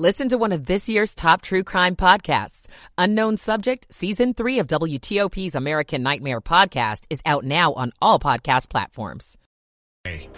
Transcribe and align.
Listen 0.00 0.30
to 0.30 0.38
one 0.38 0.52
of 0.52 0.64
this 0.64 0.88
year's 0.88 1.14
top 1.14 1.42
true 1.42 1.62
crime 1.62 1.94
podcasts. 1.94 2.68
Unknown 2.96 3.36
Subject, 3.36 3.86
Season 3.92 4.32
3 4.32 4.60
of 4.60 4.66
WTOP's 4.66 5.54
American 5.54 6.02
Nightmare 6.02 6.40
podcast 6.40 7.04
is 7.10 7.20
out 7.26 7.44
now 7.44 7.74
on 7.74 7.92
all 8.00 8.18
podcast 8.18 8.70
platforms. 8.70 9.36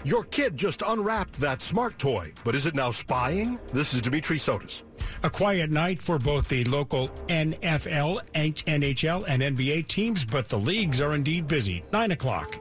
Your 0.02 0.24
kid 0.24 0.56
just 0.56 0.82
unwrapped 0.84 1.34
that 1.34 1.62
smart 1.62 1.96
toy, 1.96 2.32
but 2.42 2.56
is 2.56 2.66
it 2.66 2.74
now 2.74 2.90
spying? 2.90 3.60
This 3.72 3.94
is 3.94 4.02
Dimitri 4.02 4.38
Sotis. 4.38 4.82
A 5.22 5.30
quiet 5.30 5.70
night 5.70 6.02
for 6.02 6.18
both 6.18 6.48
the 6.48 6.64
local 6.64 7.08
NFL, 7.28 8.20
NHL, 8.34 9.24
and 9.28 9.42
NBA 9.42 9.86
teams, 9.86 10.24
but 10.24 10.48
the 10.48 10.58
leagues 10.58 11.00
are 11.00 11.14
indeed 11.14 11.46
busy. 11.46 11.84
Nine 11.92 12.10
o'clock. 12.10 12.58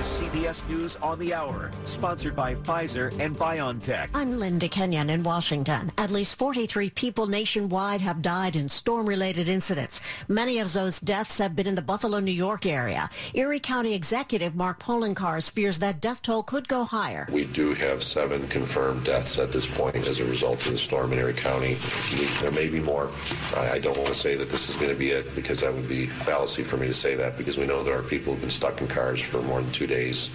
This 0.00 0.22
is 0.22 0.28
CBS 0.28 0.66
News 0.66 0.96
on 0.96 1.18
the 1.18 1.34
Hour, 1.34 1.70
sponsored 1.84 2.34
by 2.34 2.54
Pfizer 2.54 3.12
and 3.20 3.36
BioNTech. 3.36 4.08
I'm 4.14 4.38
Linda 4.38 4.66
Kenyon 4.66 5.10
in 5.10 5.22
Washington. 5.22 5.92
At 5.98 6.10
least 6.10 6.36
43 6.36 6.88
people 6.88 7.26
nationwide 7.26 8.00
have 8.00 8.22
died 8.22 8.56
in 8.56 8.70
storm-related 8.70 9.46
incidents. 9.46 10.00
Many 10.26 10.58
of 10.58 10.72
those 10.72 11.00
deaths 11.00 11.36
have 11.36 11.54
been 11.54 11.66
in 11.66 11.74
the 11.74 11.82
Buffalo, 11.82 12.18
New 12.18 12.32
York 12.32 12.64
area. 12.64 13.10
Erie 13.34 13.60
County 13.60 13.92
Executive 13.92 14.54
Mark 14.54 14.82
Poloncarz 14.82 15.50
fears 15.50 15.78
that 15.80 16.00
death 16.00 16.22
toll 16.22 16.44
could 16.44 16.66
go 16.66 16.84
higher. 16.84 17.28
We 17.30 17.44
do 17.44 17.74
have 17.74 18.02
seven 18.02 18.48
confirmed 18.48 19.04
deaths 19.04 19.38
at 19.38 19.52
this 19.52 19.66
point 19.66 19.96
as 19.96 20.18
a 20.18 20.24
result 20.24 20.64
of 20.64 20.72
the 20.72 20.78
storm 20.78 21.12
in 21.12 21.18
Erie 21.18 21.34
County. 21.34 21.74
There 22.40 22.52
may 22.52 22.70
be 22.70 22.80
more. 22.80 23.10
I 23.54 23.78
don't 23.78 23.98
want 23.98 24.08
to 24.08 24.18
say 24.18 24.34
that 24.36 24.48
this 24.48 24.70
is 24.70 24.76
going 24.76 24.92
to 24.92 24.98
be 24.98 25.10
it 25.10 25.34
because 25.34 25.60
that 25.60 25.74
would 25.74 25.90
be 25.90 26.06
fallacy 26.06 26.62
for 26.62 26.78
me 26.78 26.86
to 26.86 26.94
say 26.94 27.16
that 27.16 27.36
because 27.36 27.58
we 27.58 27.66
know 27.66 27.82
there 27.82 27.98
are 27.98 28.02
people 28.02 28.32
who've 28.32 28.40
been 28.40 28.50
stuck 28.50 28.80
in 28.80 28.88
cars 28.88 29.20
for 29.20 29.42
more 29.42 29.60
than 29.60 29.70
two 29.72 29.89
days, 29.90 30.30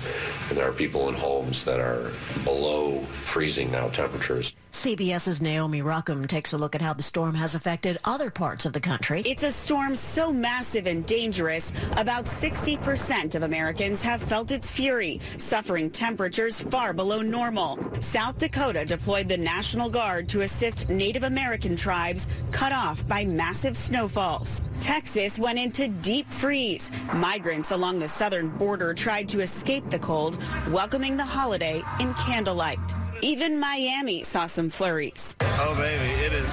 and 0.49 0.57
there 0.57 0.69
are 0.69 0.73
people 0.73 1.09
in 1.09 1.15
homes 1.15 1.65
that 1.65 1.79
are 1.79 2.11
below 2.43 2.99
freezing 2.99 3.71
now 3.71 3.87
temperatures. 3.89 4.53
CBS's 4.75 5.41
Naomi 5.41 5.81
Ruchim 5.81 6.27
takes 6.27 6.53
a 6.53 6.57
look 6.57 6.75
at 6.75 6.81
how 6.81 6.93
the 6.93 7.01
storm 7.01 7.33
has 7.33 7.55
affected 7.55 7.97
other 8.03 8.29
parts 8.29 8.65
of 8.65 8.73
the 8.73 8.79
country. 8.79 9.23
It's 9.25 9.41
a 9.41 9.49
storm 9.49 9.95
so 9.95 10.31
massive 10.31 10.85
and 10.85 11.03
dangerous, 11.05 11.73
about 11.93 12.25
60% 12.25 13.35
of 13.35 13.43
Americans 13.43 14.03
have 14.03 14.21
felt 14.21 14.51
its 14.51 14.69
fury, 14.69 15.21
suffering 15.37 15.89
temperatures 15.89 16.61
far 16.61 16.93
below 16.93 17.21
normal. 17.21 17.79
South 18.01 18.37
Dakota 18.37 18.85
deployed 18.85 19.29
the 19.29 19.37
National 19.37 19.89
Guard 19.89 20.27
to 20.29 20.41
assist 20.41 20.89
Native 20.89 21.23
American 21.23 21.75
tribes 21.75 22.27
cut 22.51 22.73
off 22.73 23.07
by 23.07 23.25
massive 23.25 23.77
snowfalls. 23.77 24.61
Texas 24.81 25.39
went 25.39 25.57
into 25.57 25.87
deep 25.87 26.29
freeze. 26.29 26.91
Migrants 27.13 27.71
along 27.71 27.99
the 27.99 28.09
southern 28.09 28.49
border 28.49 28.93
tried 28.93 29.29
to 29.29 29.39
escape 29.39 29.89
the 29.89 29.99
cold, 29.99 30.37
welcoming 30.69 31.17
the 31.17 31.25
holiday 31.25 31.81
in 31.99 32.13
candlelight. 32.15 32.77
Even 33.21 33.59
Miami 33.59 34.23
saw 34.23 34.45
some 34.45 34.69
flurries. 34.69 35.37
Oh, 35.41 35.75
baby, 35.77 36.11
it 36.23 36.33
is 36.33 36.51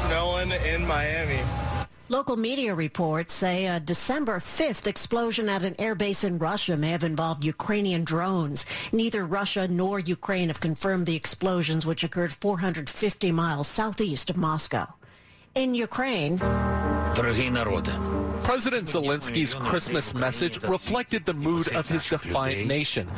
snowing 0.00 0.52
in 0.52 0.86
Miami. 0.86 1.40
Local 2.08 2.36
media 2.36 2.74
reports 2.74 3.32
say 3.32 3.66
a 3.66 3.80
December 3.80 4.38
5th 4.38 4.86
explosion 4.86 5.48
at 5.48 5.62
an 5.62 5.74
airbase 5.76 6.24
in 6.24 6.38
Russia 6.38 6.76
may 6.76 6.90
have 6.90 7.04
involved 7.04 7.42
Ukrainian 7.42 8.04
drones. 8.04 8.66
Neither 8.92 9.24
Russia 9.24 9.66
nor 9.66 9.98
Ukraine 9.98 10.48
have 10.48 10.60
confirmed 10.60 11.06
the 11.06 11.16
explosions, 11.16 11.86
which 11.86 12.04
occurred 12.04 12.32
450 12.32 13.32
miles 13.32 13.66
southeast 13.66 14.28
of 14.28 14.36
Moscow. 14.36 14.92
In 15.54 15.74
Ukraine, 15.74 16.38
President 18.42 18.88
Zelensky's 18.88 19.54
Christmas 19.54 20.14
message 20.14 20.62
reflected 20.62 21.24
the 21.24 21.34
mood 21.34 21.72
of 21.72 21.88
his 21.88 22.06
defiant 22.08 22.66
nation, 22.66 23.08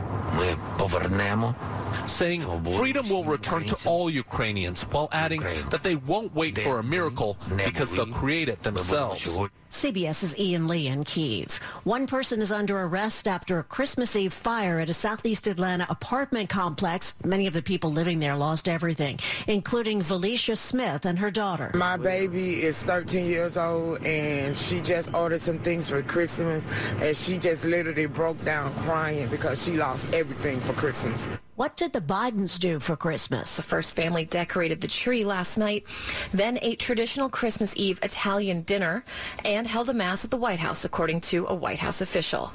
saying 2.07 2.41
freedom 2.75 3.09
will 3.09 3.25
return 3.25 3.65
to 3.65 3.77
all 3.89 4.11
Ukrainians 4.11 4.83
while 4.85 5.09
adding 5.13 5.41
that 5.71 5.83
they 5.83 5.97
won't 5.97 6.35
wait 6.35 6.59
for 6.59 6.79
a 6.79 6.83
miracle 6.83 7.37
because 7.57 7.93
they'll 7.93 8.07
create 8.07 8.49
it 8.49 8.63
themselves. 8.63 9.39
CBS's 9.75 10.39
Ian 10.39 10.69
Lee 10.69 10.87
in 10.87 11.05
Kiev. 11.05 11.59
One 11.83 12.07
person 12.07 12.41
is 12.41 12.53
under 12.53 12.81
arrest 12.81 13.27
after 13.27 13.59
a 13.59 13.65
Christmas 13.65 14.15
Eve 14.17 14.33
fire 14.33 14.79
at 14.79 14.89
a 14.89 14.95
southeast 14.95 15.47
Atlanta 15.47 15.87
apartment 15.91 16.49
complex. 16.49 17.15
Many 17.25 17.47
of 17.47 17.55
the 17.55 17.63
people 17.63 17.91
living 17.91 18.21
there 18.21 18.37
lost 18.37 18.69
everything, 18.69 19.19
including 19.47 20.01
Valicia 20.01 20.57
Smith 20.57 21.05
and 21.07 21.19
her 21.19 21.31
daughter. 21.31 21.73
My 21.75 21.97
baby 21.97 22.63
is 22.63 22.83
13 22.85 23.27
years 23.27 23.57
old 23.57 24.05
and 24.05 24.57
she 24.57 24.81
just 24.81 25.13
ordered 25.13 25.43
some 25.43 25.59
things 25.59 25.89
for 25.89 26.03
Christmas 26.03 26.65
and 27.01 27.17
she 27.17 27.37
just 27.37 27.65
literally 27.65 28.07
broke 28.07 28.43
down 28.45 28.73
crying 28.85 29.29
because 29.29 29.63
she 29.63 29.73
lost 29.73 30.11
everything 30.13 30.61
for 30.61 30.73
Christmas. 30.75 31.27
What 31.57 31.77
did 31.77 31.93
the 31.93 32.01
Bidens 32.01 32.59
do 32.59 32.81
for 32.81 32.97
Christmas? 32.97 33.57
The 33.57 33.63
first 33.63 33.95
family 33.95 34.25
decorated 34.25 34.81
the 34.81 34.89
tree 34.89 35.25
last 35.25 35.57
night, 35.57 35.85
then 36.33 36.59
ate 36.63 36.81
traditional 36.81 37.29
Christmas 37.29 37.77
Eve 37.77 38.01
Italian 38.03 38.63
dinner, 38.63 39.05
and 39.45 39.64
held 39.67 39.89
a 39.89 39.95
mass 39.95 40.25
at 40.25 40.31
the 40.31 40.37
White 40.37 40.59
House, 40.59 40.85
according 40.85 41.21
to 41.23 41.47
a 41.47 41.55
White 41.55 41.79
House 41.79 42.01
official. 42.01 42.53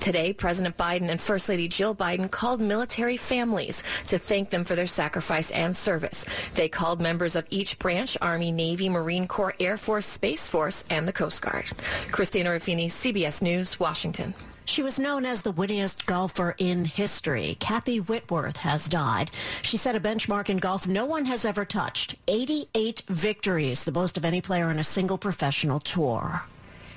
Today, 0.00 0.32
President 0.32 0.76
Biden 0.76 1.08
and 1.08 1.20
First 1.20 1.48
Lady 1.48 1.68
Jill 1.68 1.94
Biden 1.94 2.30
called 2.30 2.60
military 2.60 3.16
families 3.16 3.82
to 4.06 4.18
thank 4.18 4.50
them 4.50 4.64
for 4.64 4.74
their 4.74 4.86
sacrifice 4.86 5.50
and 5.50 5.76
service. 5.76 6.24
They 6.54 6.68
called 6.68 7.00
members 7.00 7.36
of 7.36 7.46
each 7.50 7.78
branch, 7.78 8.16
Army, 8.20 8.52
Navy, 8.52 8.88
Marine 8.88 9.28
Corps, 9.28 9.54
Air 9.60 9.76
Force, 9.76 10.06
Space 10.06 10.48
Force, 10.48 10.84
and 10.90 11.06
the 11.06 11.12
Coast 11.12 11.42
Guard. 11.42 11.66
Christina 12.10 12.50
Ruffini, 12.50 12.86
CBS 12.86 13.42
News, 13.42 13.78
Washington. 13.78 14.34
She 14.66 14.82
was 14.82 14.98
known 14.98 15.24
as 15.24 15.42
the 15.42 15.52
wittiest 15.52 16.06
golfer 16.06 16.56
in 16.58 16.84
history. 16.86 17.56
Kathy 17.60 18.00
Whitworth 18.00 18.56
has 18.58 18.88
died. 18.88 19.30
She 19.62 19.76
set 19.76 19.94
a 19.94 20.00
benchmark 20.00 20.48
in 20.48 20.56
golf 20.56 20.88
no 20.88 21.06
one 21.06 21.24
has 21.26 21.44
ever 21.44 21.64
touched. 21.64 22.16
88 22.26 23.04
victories, 23.08 23.84
the 23.84 23.92
most 23.92 24.16
of 24.16 24.24
any 24.24 24.40
player 24.40 24.66
on 24.66 24.80
a 24.80 24.84
single 24.84 25.18
professional 25.18 25.78
tour. 25.78 26.42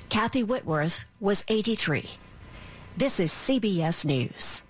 Kathy 0.08 0.42
Whitworth 0.42 1.04
was 1.20 1.44
83. 1.46 2.10
This 2.96 3.20
is 3.20 3.30
CBS 3.30 4.04
News. 4.04 4.62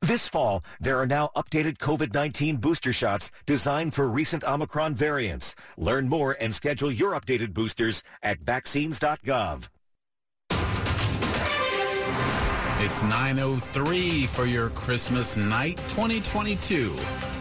This 0.00 0.28
fall, 0.28 0.62
there 0.80 1.00
are 1.00 1.06
now 1.06 1.30
updated 1.34 1.78
COVID-19 1.78 2.60
booster 2.60 2.92
shots 2.92 3.32
designed 3.46 3.94
for 3.94 4.06
recent 4.06 4.44
Omicron 4.44 4.94
variants. 4.94 5.56
Learn 5.76 6.08
more 6.08 6.36
and 6.38 6.54
schedule 6.54 6.92
your 6.92 7.18
updated 7.18 7.52
boosters 7.52 8.04
at 8.22 8.38
vaccines.gov. 8.40 9.68
It's 12.94 13.02
9.03 13.02 14.28
for 14.28 14.44
your 14.44 14.70
Christmas 14.70 15.36
night 15.36 15.78
2022. 15.88 16.94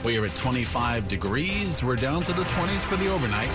We 0.04 0.18
are 0.18 0.26
at 0.26 0.36
25 0.36 1.08
degrees. 1.08 1.84
We're 1.84 1.96
down 1.96 2.24
to 2.24 2.34
the 2.34 2.42
20s 2.42 2.80
for 2.80 2.96
the 2.96 3.08
overnight. 3.14 3.50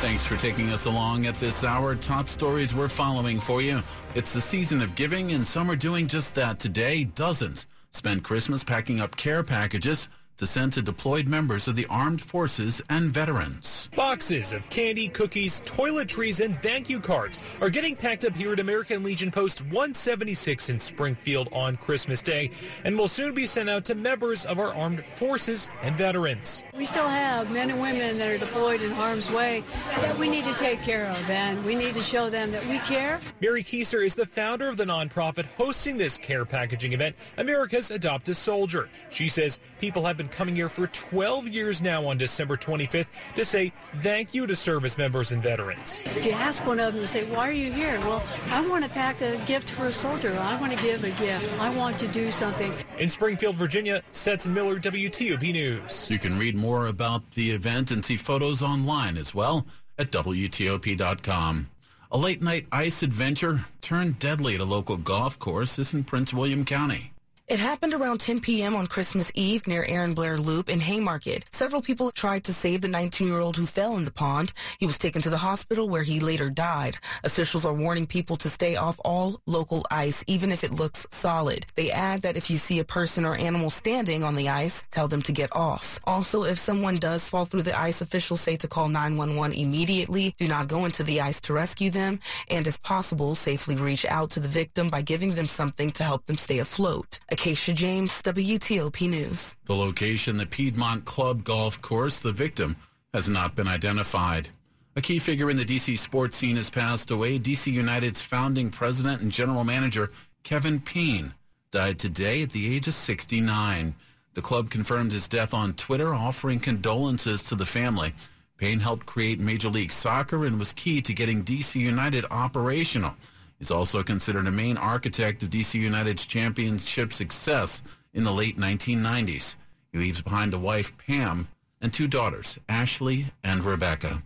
Thanks 0.00 0.24
for 0.24 0.36
taking 0.36 0.70
us 0.70 0.86
along 0.86 1.26
at 1.26 1.34
this 1.40 1.64
hour. 1.64 1.96
Top 1.96 2.28
stories 2.28 2.72
we're 2.72 2.86
following 2.86 3.40
for 3.40 3.60
you. 3.60 3.82
It's 4.14 4.32
the 4.32 4.40
season 4.40 4.80
of 4.80 4.94
giving, 4.94 5.32
and 5.32 5.44
some 5.44 5.68
are 5.68 5.74
doing 5.74 6.06
just 6.06 6.36
that 6.36 6.60
today. 6.60 7.02
Dozens 7.02 7.66
spend 7.90 8.22
Christmas 8.22 8.62
packing 8.62 9.00
up 9.00 9.16
care 9.16 9.42
packages 9.42 10.08
to 10.36 10.46
send 10.46 10.72
to 10.74 10.82
deployed 10.82 11.26
members 11.26 11.68
of 11.68 11.76
the 11.76 11.86
armed 11.86 12.20
forces 12.22 12.82
and 12.88 13.12
veterans. 13.12 13.88
Boxes 13.94 14.52
of 14.52 14.68
candy, 14.70 15.08
cookies, 15.08 15.62
toiletries, 15.62 16.44
and 16.44 16.60
thank 16.62 16.88
you 16.88 17.00
cards 17.00 17.38
are 17.60 17.70
getting 17.70 17.96
packed 17.96 18.24
up 18.24 18.34
here 18.34 18.52
at 18.52 18.60
American 18.60 19.02
Legion 19.02 19.30
Post 19.30 19.62
176 19.62 20.68
in 20.68 20.78
Springfield 20.78 21.48
on 21.52 21.76
Christmas 21.76 22.22
Day 22.22 22.50
and 22.84 22.98
will 22.98 23.08
soon 23.08 23.34
be 23.34 23.46
sent 23.46 23.70
out 23.70 23.84
to 23.86 23.94
members 23.94 24.44
of 24.46 24.58
our 24.58 24.74
armed 24.74 25.04
forces 25.14 25.68
and 25.82 25.96
veterans. 25.96 26.62
We 26.74 26.86
still 26.86 27.08
have 27.08 27.50
men 27.50 27.70
and 27.70 27.80
women 27.80 28.18
that 28.18 28.28
are 28.28 28.38
deployed 28.38 28.82
in 28.82 28.90
harm's 28.90 29.30
way 29.30 29.64
that 29.96 30.18
we 30.18 30.28
need 30.28 30.44
to 30.44 30.54
take 30.54 30.82
care 30.82 31.06
of, 31.06 31.30
and 31.30 31.64
we 31.64 31.74
need 31.74 31.94
to 31.94 32.02
show 32.02 32.28
them 32.28 32.50
that 32.52 32.64
we 32.66 32.78
care. 32.80 33.20
Mary 33.40 33.62
Kieser 33.62 34.04
is 34.04 34.14
the 34.14 34.26
founder 34.26 34.68
of 34.68 34.76
the 34.76 34.84
nonprofit 34.84 35.46
hosting 35.56 35.96
this 35.96 36.18
care 36.18 36.44
packaging 36.44 36.92
event, 36.92 37.16
America's 37.38 37.90
Adopt 37.90 38.28
a 38.28 38.34
Soldier. 38.34 38.88
She 39.10 39.28
says 39.28 39.60
people 39.80 40.04
have 40.04 40.16
been 40.16 40.25
coming 40.28 40.56
here 40.56 40.68
for 40.68 40.86
12 40.86 41.48
years 41.48 41.82
now 41.82 42.06
on 42.06 42.18
December 42.18 42.56
25th 42.56 43.06
to 43.34 43.44
say 43.44 43.72
thank 43.96 44.34
you 44.34 44.46
to 44.46 44.56
service 44.56 44.98
members 44.98 45.32
and 45.32 45.42
veterans. 45.42 46.02
If 46.04 46.26
you 46.26 46.32
ask 46.32 46.64
one 46.66 46.78
of 46.80 46.92
them 46.92 47.02
to 47.02 47.06
say, 47.06 47.24
why 47.30 47.48
are 47.48 47.52
you 47.52 47.72
here? 47.72 47.98
Well, 48.00 48.22
I 48.50 48.66
want 48.68 48.84
to 48.84 48.90
pack 48.90 49.20
a 49.20 49.36
gift 49.46 49.70
for 49.70 49.86
a 49.86 49.92
soldier. 49.92 50.36
I 50.38 50.60
want 50.60 50.72
to 50.72 50.82
give 50.82 51.04
a 51.04 51.10
gift. 51.10 51.60
I 51.60 51.74
want 51.76 51.98
to 51.98 52.08
do 52.08 52.30
something. 52.30 52.72
In 52.98 53.08
Springfield, 53.08 53.56
Virginia, 53.56 54.02
Stetson 54.10 54.54
Miller, 54.54 54.78
WTOP 54.78 55.52
News. 55.52 56.10
You 56.10 56.18
can 56.18 56.38
read 56.38 56.56
more 56.56 56.86
about 56.86 57.30
the 57.32 57.50
event 57.50 57.90
and 57.90 58.04
see 58.04 58.16
photos 58.16 58.62
online 58.62 59.16
as 59.16 59.34
well 59.34 59.66
at 59.98 60.10
WTOP.com. 60.10 61.70
A 62.12 62.18
late 62.18 62.42
night 62.42 62.66
ice 62.70 63.02
adventure 63.02 63.66
turned 63.80 64.18
deadly 64.18 64.54
at 64.54 64.60
a 64.60 64.64
local 64.64 64.96
golf 64.96 65.38
course 65.38 65.78
is 65.78 65.92
in 65.92 66.04
Prince 66.04 66.32
William 66.32 66.64
County. 66.64 67.12
It 67.48 67.60
happened 67.60 67.94
around 67.94 68.18
10 68.18 68.40
p.m. 68.40 68.74
on 68.74 68.88
Christmas 68.88 69.30
Eve 69.36 69.68
near 69.68 69.84
Aaron 69.84 70.14
Blair 70.14 70.36
Loop 70.36 70.68
in 70.68 70.80
Haymarket. 70.80 71.44
Several 71.52 71.80
people 71.80 72.10
tried 72.10 72.42
to 72.42 72.52
save 72.52 72.80
the 72.80 72.88
19-year-old 72.88 73.56
who 73.56 73.66
fell 73.66 73.96
in 73.96 74.02
the 74.02 74.10
pond. 74.10 74.52
He 74.80 74.86
was 74.86 74.98
taken 74.98 75.22
to 75.22 75.30
the 75.30 75.36
hospital 75.36 75.88
where 75.88 76.02
he 76.02 76.18
later 76.18 76.50
died. 76.50 76.98
Officials 77.22 77.64
are 77.64 77.72
warning 77.72 78.08
people 78.08 78.34
to 78.38 78.50
stay 78.50 78.74
off 78.74 78.98
all 79.04 79.40
local 79.46 79.86
ice, 79.92 80.24
even 80.26 80.50
if 80.50 80.64
it 80.64 80.74
looks 80.74 81.06
solid. 81.12 81.66
They 81.76 81.92
add 81.92 82.22
that 82.22 82.36
if 82.36 82.50
you 82.50 82.56
see 82.56 82.80
a 82.80 82.84
person 82.84 83.24
or 83.24 83.36
animal 83.36 83.70
standing 83.70 84.24
on 84.24 84.34
the 84.34 84.48
ice, 84.48 84.82
tell 84.90 85.06
them 85.06 85.22
to 85.22 85.30
get 85.30 85.54
off. 85.54 86.00
Also, 86.02 86.42
if 86.42 86.58
someone 86.58 86.96
does 86.96 87.28
fall 87.28 87.44
through 87.44 87.62
the 87.62 87.78
ice, 87.78 88.00
officials 88.00 88.40
say 88.40 88.56
to 88.56 88.66
call 88.66 88.88
911 88.88 89.56
immediately. 89.56 90.34
Do 90.36 90.48
not 90.48 90.66
go 90.66 90.84
into 90.84 91.04
the 91.04 91.20
ice 91.20 91.40
to 91.42 91.52
rescue 91.52 91.92
them. 91.92 92.18
And 92.50 92.66
if 92.66 92.82
possible, 92.82 93.36
safely 93.36 93.76
reach 93.76 94.04
out 94.04 94.30
to 94.30 94.40
the 94.40 94.48
victim 94.48 94.90
by 94.90 95.02
giving 95.02 95.36
them 95.36 95.46
something 95.46 95.92
to 95.92 96.02
help 96.02 96.26
them 96.26 96.36
stay 96.36 96.58
afloat. 96.58 97.20
Acacia 97.36 97.74
James, 97.74 98.22
WTOP 98.22 99.10
News. 99.10 99.56
The 99.66 99.76
location, 99.76 100.38
the 100.38 100.46
Piedmont 100.46 101.04
Club 101.04 101.44
Golf 101.44 101.82
Course, 101.82 102.20
the 102.20 102.32
victim 102.32 102.76
has 103.12 103.28
not 103.28 103.54
been 103.54 103.68
identified. 103.68 104.48
A 104.96 105.02
key 105.02 105.18
figure 105.18 105.50
in 105.50 105.58
the 105.58 105.64
D.C. 105.66 105.96
sports 105.96 106.38
scene 106.38 106.56
has 106.56 106.70
passed 106.70 107.10
away. 107.10 107.36
D.C. 107.36 107.70
United's 107.70 108.22
founding 108.22 108.70
president 108.70 109.20
and 109.20 109.30
general 109.30 109.64
manager, 109.64 110.10
Kevin 110.44 110.80
Payne, 110.80 111.34
died 111.72 111.98
today 111.98 112.40
at 112.40 112.52
the 112.52 112.74
age 112.74 112.88
of 112.88 112.94
69. 112.94 113.94
The 114.32 114.42
club 114.42 114.70
confirmed 114.70 115.12
his 115.12 115.28
death 115.28 115.52
on 115.52 115.74
Twitter, 115.74 116.14
offering 116.14 116.58
condolences 116.58 117.42
to 117.44 117.54
the 117.54 117.66
family. 117.66 118.14
Payne 118.56 118.80
helped 118.80 119.04
create 119.04 119.40
Major 119.40 119.68
League 119.68 119.92
Soccer 119.92 120.46
and 120.46 120.58
was 120.58 120.72
key 120.72 121.02
to 121.02 121.12
getting 121.12 121.42
D.C. 121.42 121.78
United 121.80 122.24
operational. 122.30 123.14
He's 123.58 123.70
also 123.70 124.02
considered 124.02 124.46
a 124.46 124.50
main 124.50 124.76
architect 124.76 125.42
of 125.42 125.50
DC 125.50 125.74
United's 125.74 126.26
championship 126.26 127.12
success 127.12 127.82
in 128.12 128.24
the 128.24 128.32
late 128.32 128.58
1990s. 128.58 129.56
He 129.92 129.98
leaves 129.98 130.20
behind 130.20 130.52
a 130.52 130.58
wife, 130.58 130.96
Pam, 130.98 131.48
and 131.80 131.92
two 131.92 132.08
daughters, 132.08 132.58
Ashley 132.68 133.26
and 133.42 133.64
Rebecca. 133.64 134.22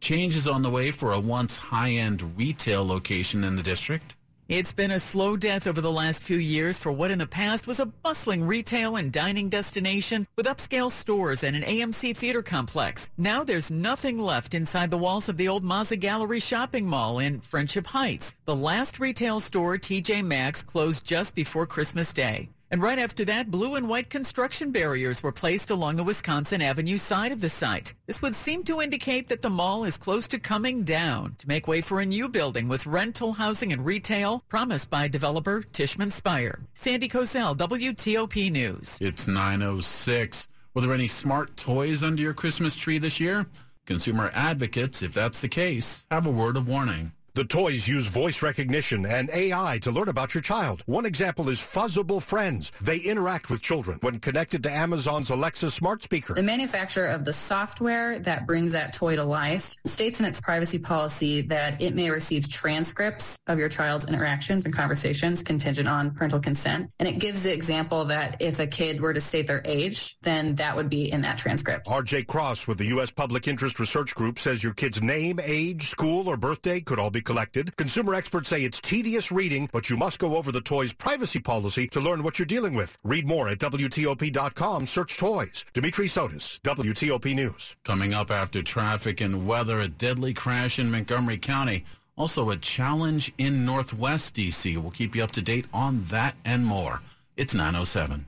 Change 0.00 0.36
is 0.36 0.46
on 0.46 0.62
the 0.62 0.70
way 0.70 0.90
for 0.90 1.12
a 1.12 1.20
once 1.20 1.56
high-end 1.56 2.36
retail 2.36 2.86
location 2.86 3.42
in 3.42 3.56
the 3.56 3.62
district. 3.62 4.16
It's 4.48 4.72
been 4.72 4.92
a 4.92 4.98
slow 4.98 5.36
death 5.36 5.66
over 5.66 5.82
the 5.82 5.92
last 5.92 6.22
few 6.22 6.38
years 6.38 6.78
for 6.78 6.90
what 6.90 7.10
in 7.10 7.18
the 7.18 7.26
past 7.26 7.66
was 7.66 7.80
a 7.80 7.84
bustling 7.84 8.46
retail 8.46 8.96
and 8.96 9.12
dining 9.12 9.50
destination 9.50 10.26
with 10.36 10.46
upscale 10.46 10.90
stores 10.90 11.44
and 11.44 11.54
an 11.54 11.64
AMC 11.64 12.16
theater 12.16 12.40
complex. 12.40 13.10
Now 13.18 13.44
there's 13.44 13.70
nothing 13.70 14.18
left 14.18 14.54
inside 14.54 14.90
the 14.90 14.96
walls 14.96 15.28
of 15.28 15.36
the 15.36 15.48
old 15.48 15.64
Mazza 15.64 16.00
Gallery 16.00 16.40
shopping 16.40 16.86
mall 16.86 17.18
in 17.18 17.42
Friendship 17.42 17.88
Heights. 17.88 18.36
The 18.46 18.56
last 18.56 18.98
retail 18.98 19.38
store, 19.40 19.76
TJ 19.76 20.24
Maxx, 20.24 20.62
closed 20.62 21.04
just 21.04 21.34
before 21.34 21.66
Christmas 21.66 22.14
Day. 22.14 22.48
And 22.70 22.82
right 22.82 22.98
after 22.98 23.24
that, 23.24 23.50
blue 23.50 23.76
and 23.76 23.88
white 23.88 24.10
construction 24.10 24.72
barriers 24.72 25.22
were 25.22 25.32
placed 25.32 25.70
along 25.70 25.96
the 25.96 26.04
Wisconsin 26.04 26.60
Avenue 26.60 26.98
side 26.98 27.32
of 27.32 27.40
the 27.40 27.48
site. 27.48 27.94
This 28.06 28.20
would 28.20 28.36
seem 28.36 28.62
to 28.64 28.82
indicate 28.82 29.28
that 29.28 29.40
the 29.40 29.48
mall 29.48 29.84
is 29.84 29.96
close 29.96 30.28
to 30.28 30.38
coming 30.38 30.84
down 30.84 31.34
to 31.38 31.48
make 31.48 31.66
way 31.66 31.80
for 31.80 32.00
a 32.00 32.06
new 32.06 32.28
building 32.28 32.68
with 32.68 32.86
rental 32.86 33.32
housing 33.32 33.72
and 33.72 33.86
retail 33.86 34.44
promised 34.48 34.90
by 34.90 35.08
developer 35.08 35.62
Tishman 35.62 36.12
Speyer. 36.12 36.60
Sandy 36.74 37.08
Kozel, 37.08 37.56
WTOP 37.56 38.52
News. 38.52 38.98
It's 39.00 39.26
906. 39.26 40.46
Were 40.74 40.82
there 40.82 40.94
any 40.94 41.08
smart 41.08 41.56
toys 41.56 42.02
under 42.02 42.22
your 42.22 42.34
Christmas 42.34 42.76
tree 42.76 42.98
this 42.98 43.18
year? 43.18 43.46
Consumer 43.86 44.30
advocates, 44.34 45.02
if 45.02 45.14
that's 45.14 45.40
the 45.40 45.48
case, 45.48 46.04
have 46.10 46.26
a 46.26 46.30
word 46.30 46.58
of 46.58 46.68
warning. 46.68 47.12
The 47.38 47.44
toys 47.44 47.86
use 47.86 48.08
voice 48.08 48.42
recognition 48.42 49.06
and 49.06 49.30
AI 49.30 49.78
to 49.82 49.92
learn 49.92 50.08
about 50.08 50.34
your 50.34 50.42
child. 50.42 50.82
One 50.86 51.06
example 51.06 51.48
is 51.48 51.60
Fuzzable 51.60 52.20
Friends. 52.20 52.72
They 52.80 52.96
interact 52.98 53.48
with 53.48 53.62
children 53.62 53.98
when 54.00 54.18
connected 54.18 54.64
to 54.64 54.72
Amazon's 54.72 55.30
Alexa 55.30 55.70
smart 55.70 56.02
speaker. 56.02 56.34
The 56.34 56.42
manufacturer 56.42 57.06
of 57.06 57.24
the 57.24 57.32
software 57.32 58.18
that 58.18 58.44
brings 58.44 58.72
that 58.72 58.92
toy 58.92 59.14
to 59.14 59.22
life 59.22 59.76
states 59.86 60.18
in 60.18 60.26
its 60.26 60.40
privacy 60.40 60.80
policy 60.80 61.42
that 61.42 61.80
it 61.80 61.94
may 61.94 62.10
receive 62.10 62.50
transcripts 62.50 63.38
of 63.46 63.56
your 63.56 63.68
child's 63.68 64.06
interactions 64.06 64.64
and 64.64 64.74
conversations 64.74 65.44
contingent 65.44 65.86
on 65.86 66.10
parental 66.10 66.40
consent. 66.40 66.90
And 66.98 67.08
it 67.08 67.20
gives 67.20 67.44
the 67.44 67.52
example 67.52 68.04
that 68.06 68.38
if 68.42 68.58
a 68.58 68.66
kid 68.66 69.00
were 69.00 69.14
to 69.14 69.20
state 69.20 69.46
their 69.46 69.62
age, 69.64 70.16
then 70.22 70.56
that 70.56 70.74
would 70.74 70.90
be 70.90 71.12
in 71.12 71.20
that 71.20 71.38
transcript. 71.38 71.86
RJ 71.86 72.26
Cross 72.26 72.66
with 72.66 72.78
the 72.78 72.86
U.S. 72.86 73.12
Public 73.12 73.46
Interest 73.46 73.78
Research 73.78 74.16
Group 74.16 74.40
says 74.40 74.64
your 74.64 74.74
kid's 74.74 75.00
name, 75.00 75.38
age, 75.40 75.90
school, 75.90 76.28
or 76.28 76.36
birthday 76.36 76.80
could 76.80 76.98
all 76.98 77.10
be 77.12 77.22
collected. 77.28 77.76
Consumer 77.76 78.14
experts 78.14 78.48
say 78.48 78.62
it's 78.62 78.80
tedious 78.80 79.30
reading, 79.30 79.68
but 79.70 79.90
you 79.90 79.96
must 79.98 80.18
go 80.18 80.36
over 80.36 80.50
the 80.50 80.62
toy's 80.62 80.94
privacy 80.94 81.38
policy 81.38 81.86
to 81.88 82.00
learn 82.00 82.22
what 82.22 82.38
you're 82.38 82.46
dealing 82.46 82.74
with. 82.74 82.96
Read 83.04 83.28
more 83.28 83.50
at 83.50 83.58
WTOP.com. 83.58 84.86
Search 84.86 85.18
toys. 85.18 85.66
Dimitri 85.74 86.06
Sotis, 86.06 86.58
WTOP 86.62 87.34
News. 87.34 87.76
Coming 87.84 88.14
up 88.14 88.30
after 88.30 88.62
traffic 88.62 89.20
and 89.20 89.46
weather, 89.46 89.78
a 89.78 89.88
deadly 89.88 90.32
crash 90.32 90.78
in 90.78 90.90
Montgomery 90.90 91.36
County. 91.36 91.84
Also 92.16 92.48
a 92.48 92.56
challenge 92.56 93.30
in 93.36 93.66
Northwest 93.66 94.32
D.C. 94.34 94.78
We'll 94.78 94.90
keep 94.90 95.14
you 95.14 95.22
up 95.22 95.32
to 95.32 95.42
date 95.42 95.66
on 95.72 96.04
that 96.04 96.34
and 96.46 96.64
more. 96.64 97.02
It's 97.36 97.52
907. 97.52 98.24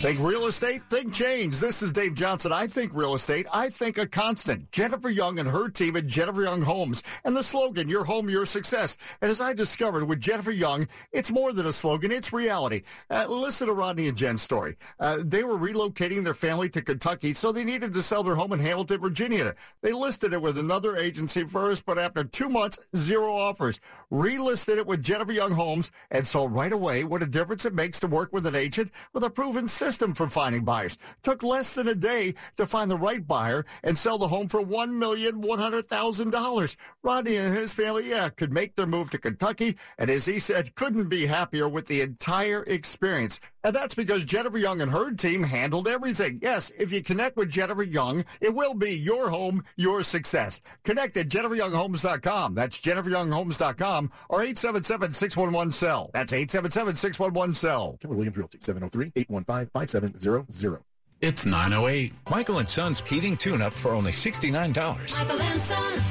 Think 0.00 0.20
real 0.20 0.46
estate, 0.46 0.82
think 0.88 1.12
change. 1.12 1.58
This 1.58 1.82
is 1.82 1.90
Dave 1.90 2.14
Johnson. 2.14 2.52
I 2.52 2.68
think 2.68 2.92
real 2.94 3.14
estate. 3.14 3.48
I 3.52 3.68
think 3.68 3.98
a 3.98 4.06
constant. 4.06 4.70
Jennifer 4.70 5.10
Young 5.10 5.40
and 5.40 5.48
her 5.48 5.68
team 5.68 5.96
at 5.96 6.06
Jennifer 6.06 6.44
Young 6.44 6.62
Homes. 6.62 7.02
And 7.24 7.34
the 7.34 7.42
slogan, 7.42 7.88
your 7.88 8.04
home, 8.04 8.30
your 8.30 8.46
success. 8.46 8.96
And 9.20 9.28
as 9.28 9.40
I 9.40 9.54
discovered 9.54 10.04
with 10.04 10.20
Jennifer 10.20 10.52
Young, 10.52 10.86
it's 11.10 11.32
more 11.32 11.52
than 11.52 11.66
a 11.66 11.72
slogan, 11.72 12.12
it's 12.12 12.32
reality. 12.32 12.82
Uh, 13.10 13.26
listen 13.28 13.66
to 13.66 13.72
Rodney 13.72 14.06
and 14.06 14.16
Jen's 14.16 14.40
story. 14.40 14.76
Uh, 15.00 15.18
they 15.24 15.42
were 15.42 15.58
relocating 15.58 16.22
their 16.22 16.32
family 16.32 16.68
to 16.70 16.80
Kentucky, 16.80 17.32
so 17.32 17.50
they 17.50 17.64
needed 17.64 17.92
to 17.92 18.02
sell 18.02 18.22
their 18.22 18.36
home 18.36 18.52
in 18.52 18.60
Hamilton, 18.60 19.00
Virginia. 19.00 19.56
They 19.82 19.92
listed 19.92 20.32
it 20.32 20.40
with 20.40 20.58
another 20.58 20.96
agency 20.96 21.42
first, 21.42 21.84
but 21.84 21.98
after 21.98 22.22
two 22.22 22.48
months, 22.48 22.78
zero 22.96 23.34
offers. 23.34 23.80
Relisted 24.12 24.76
it 24.76 24.86
with 24.86 25.02
Jennifer 25.02 25.32
Young 25.32 25.52
Homes 25.52 25.90
and 26.12 26.24
sold 26.24 26.52
right 26.52 26.72
away. 26.72 27.02
What 27.02 27.24
a 27.24 27.26
difference 27.26 27.64
it 27.64 27.74
makes 27.74 27.98
to 28.00 28.06
work 28.06 28.32
with 28.32 28.46
an 28.46 28.54
agent 28.54 28.92
with 29.12 29.24
a 29.24 29.30
proven 29.30 29.66
system 29.66 29.87
for 29.96 30.28
finding 30.28 30.64
buyers. 30.64 30.98
Took 31.22 31.42
less 31.42 31.74
than 31.74 31.88
a 31.88 31.94
day 31.94 32.34
to 32.58 32.66
find 32.66 32.90
the 32.90 32.98
right 32.98 33.26
buyer 33.26 33.64
and 33.82 33.96
sell 33.96 34.18
the 34.18 34.28
home 34.28 34.48
for 34.48 34.60
$1,100,000. 34.60 36.76
Rodney 37.02 37.36
and 37.36 37.56
his 37.56 37.72
family, 37.72 38.10
yeah, 38.10 38.28
could 38.28 38.52
make 38.52 38.76
their 38.76 38.86
move 38.86 39.08
to 39.10 39.18
Kentucky, 39.18 39.78
and 39.96 40.10
as 40.10 40.26
he 40.26 40.38
said, 40.38 40.74
couldn't 40.74 41.08
be 41.08 41.24
happier 41.26 41.68
with 41.68 41.86
the 41.86 42.02
entire 42.02 42.64
experience. 42.64 43.40
And 43.68 43.76
that's 43.76 43.94
because 43.94 44.24
Jennifer 44.24 44.56
Young 44.56 44.80
and 44.80 44.90
her 44.90 45.10
team 45.10 45.42
handled 45.42 45.88
everything. 45.88 46.38
Yes, 46.40 46.72
if 46.78 46.90
you 46.90 47.02
connect 47.02 47.36
with 47.36 47.50
Jennifer 47.50 47.82
Young, 47.82 48.24
it 48.40 48.54
will 48.54 48.72
be 48.72 48.92
your 48.92 49.28
home, 49.28 49.62
your 49.76 50.02
success. 50.02 50.62
Connect 50.84 51.14
at 51.18 51.28
jenniferyounghomes.com. 51.28 52.54
That's 52.54 52.80
jenniferyounghomes.com 52.80 54.10
or 54.30 54.40
877-611-SELL. 54.40 56.10
That's 56.14 56.32
877-611-SELL. 56.32 57.98
Keller 58.00 58.14
Williams 58.14 58.38
Realty, 58.38 58.56
703-815-5700. 58.56 60.80
It's 61.20 61.44
908. 61.44 62.14
Michael 62.30 62.60
and 62.60 62.70
Son's 62.70 63.02
heating 63.02 63.36
tune-up 63.36 63.74
for 63.74 63.90
only 63.90 64.12
$69. 64.12 65.18
Michael 65.18 65.42
and 65.42 65.60
Son. 65.60 66.02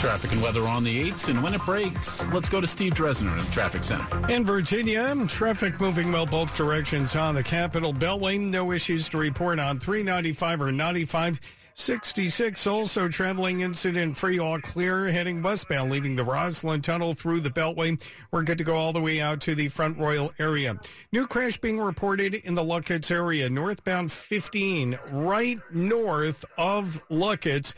Traffic 0.00 0.32
and 0.32 0.42
weather 0.42 0.62
on 0.62 0.82
the 0.82 1.10
8s, 1.10 1.28
and 1.28 1.42
when 1.42 1.52
it 1.52 1.60
breaks, 1.66 2.26
let's 2.28 2.48
go 2.48 2.58
to 2.58 2.66
Steve 2.66 2.94
Dresner 2.94 3.38
at 3.38 3.44
the 3.44 3.52
Traffic 3.52 3.84
Center. 3.84 4.32
In 4.32 4.46
Virginia, 4.46 5.14
traffic 5.28 5.78
moving 5.78 6.10
well 6.10 6.24
both 6.24 6.56
directions 6.56 7.14
on 7.16 7.34
the 7.34 7.42
Capitol 7.42 7.92
Beltway. 7.92 8.40
No 8.40 8.72
issues 8.72 9.10
to 9.10 9.18
report 9.18 9.58
on 9.58 9.78
395 9.78 10.62
or 10.62 10.72
95. 10.72 11.38
66 11.74 12.66
also 12.66 13.08
traveling 13.08 13.60
incident 13.60 14.16
free 14.16 14.38
all 14.38 14.58
clear 14.58 15.08
heading 15.08 15.42
westbound 15.42 15.92
leaving 15.92 16.16
the 16.16 16.24
Rosslyn 16.24 16.82
Tunnel 16.82 17.12
through 17.12 17.40
the 17.40 17.50
Beltway. 17.50 18.02
We're 18.30 18.42
good 18.42 18.56
to 18.56 18.64
go 18.64 18.76
all 18.76 18.94
the 18.94 19.02
way 19.02 19.20
out 19.20 19.42
to 19.42 19.54
the 19.54 19.68
Front 19.68 19.98
Royal 19.98 20.32
area. 20.38 20.80
New 21.12 21.26
crash 21.26 21.58
being 21.58 21.78
reported 21.78 22.34
in 22.34 22.54
the 22.54 22.64
Lucketts 22.64 23.10
area, 23.10 23.50
northbound 23.50 24.10
15, 24.10 24.98
right 25.12 25.58
north 25.70 26.46
of 26.56 27.04
Lucketts. 27.10 27.74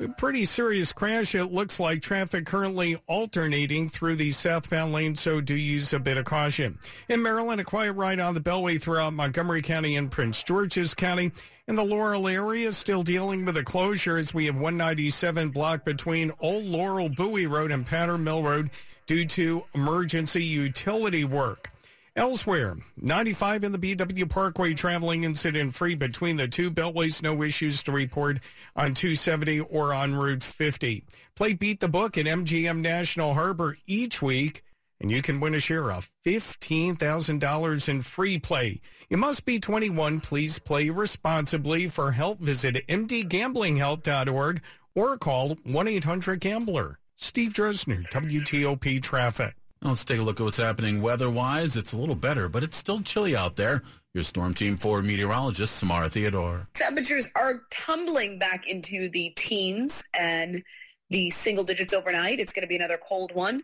A 0.00 0.08
pretty 0.08 0.44
serious 0.44 0.92
crash. 0.92 1.36
It 1.36 1.52
looks 1.52 1.78
like 1.78 2.02
traffic 2.02 2.46
currently 2.46 3.00
alternating 3.06 3.88
through 3.88 4.16
the 4.16 4.32
southbound 4.32 4.92
lane, 4.92 5.14
so 5.14 5.40
do 5.40 5.54
use 5.54 5.92
a 5.92 6.00
bit 6.00 6.16
of 6.16 6.24
caution. 6.24 6.80
In 7.08 7.22
Maryland, 7.22 7.60
a 7.60 7.64
quiet 7.64 7.92
ride 7.92 8.18
on 8.18 8.34
the 8.34 8.40
Beltway 8.40 8.82
throughout 8.82 9.12
Montgomery 9.12 9.62
County 9.62 9.94
and 9.94 10.10
Prince 10.10 10.42
George's 10.42 10.94
County. 10.94 11.30
In 11.68 11.76
the 11.76 11.84
Laurel 11.84 12.26
area, 12.26 12.72
still 12.72 13.04
dealing 13.04 13.44
with 13.44 13.56
a 13.56 13.62
closure 13.62 14.16
as 14.16 14.34
we 14.34 14.46
have 14.46 14.56
197 14.56 15.50
blocked 15.50 15.84
between 15.84 16.32
Old 16.40 16.64
Laurel 16.64 17.08
Bowie 17.08 17.46
Road 17.46 17.70
and 17.70 17.86
Powder 17.86 18.18
Mill 18.18 18.42
Road 18.42 18.70
due 19.06 19.24
to 19.26 19.64
emergency 19.74 20.42
utility 20.42 21.24
work. 21.24 21.70
Elsewhere, 22.16 22.76
95 22.96 23.64
in 23.64 23.72
the 23.72 23.78
BW 23.78 24.30
Parkway 24.30 24.72
traveling 24.72 25.24
incident 25.24 25.74
free 25.74 25.96
between 25.96 26.36
the 26.36 26.46
two 26.46 26.70
beltways. 26.70 27.20
No 27.20 27.42
issues 27.42 27.82
to 27.82 27.92
report 27.92 28.38
on 28.76 28.94
270 28.94 29.58
or 29.60 29.92
on 29.92 30.14
Route 30.14 30.44
50. 30.44 31.04
Play 31.34 31.54
Beat 31.54 31.80
the 31.80 31.88
Book 31.88 32.16
at 32.16 32.26
MGM 32.26 32.78
National 32.78 33.34
Harbor 33.34 33.76
each 33.88 34.22
week, 34.22 34.62
and 35.00 35.10
you 35.10 35.22
can 35.22 35.40
win 35.40 35.56
a 35.56 35.60
share 35.60 35.90
of 35.90 36.08
$15,000 36.24 37.88
in 37.88 38.02
free 38.02 38.38
play. 38.38 38.80
You 39.10 39.16
must 39.16 39.44
be 39.44 39.58
21. 39.58 40.20
Please 40.20 40.60
play 40.60 40.90
responsibly. 40.90 41.88
For 41.88 42.12
help, 42.12 42.38
visit 42.38 42.86
mdgamblinghelp.org 42.86 44.62
or 44.94 45.18
call 45.18 45.56
1 45.64 45.88
800 45.88 46.38
Gambler. 46.38 47.00
Steve 47.16 47.52
Dresner, 47.52 48.08
WTOP 48.10 49.02
Traffic. 49.02 49.56
Let's 49.84 50.02
take 50.02 50.18
a 50.18 50.22
look 50.22 50.40
at 50.40 50.44
what's 50.44 50.56
happening 50.56 51.02
weather-wise. 51.02 51.76
It's 51.76 51.92
a 51.92 51.98
little 51.98 52.14
better, 52.14 52.48
but 52.48 52.62
it's 52.62 52.74
still 52.74 53.02
chilly 53.02 53.36
out 53.36 53.56
there. 53.56 53.82
Your 54.14 54.24
Storm 54.24 54.54
Team 54.54 54.78
4 54.78 55.02
meteorologist, 55.02 55.76
Samara 55.76 56.08
Theodore. 56.08 56.68
Temperatures 56.72 57.28
are 57.36 57.64
tumbling 57.70 58.38
back 58.38 58.66
into 58.66 59.10
the 59.10 59.34
teens 59.36 60.02
and 60.18 60.62
the 61.10 61.28
single 61.28 61.64
digits 61.64 61.92
overnight. 61.92 62.40
It's 62.40 62.54
going 62.54 62.62
to 62.62 62.66
be 62.66 62.76
another 62.76 62.98
cold 63.06 63.34
one. 63.34 63.62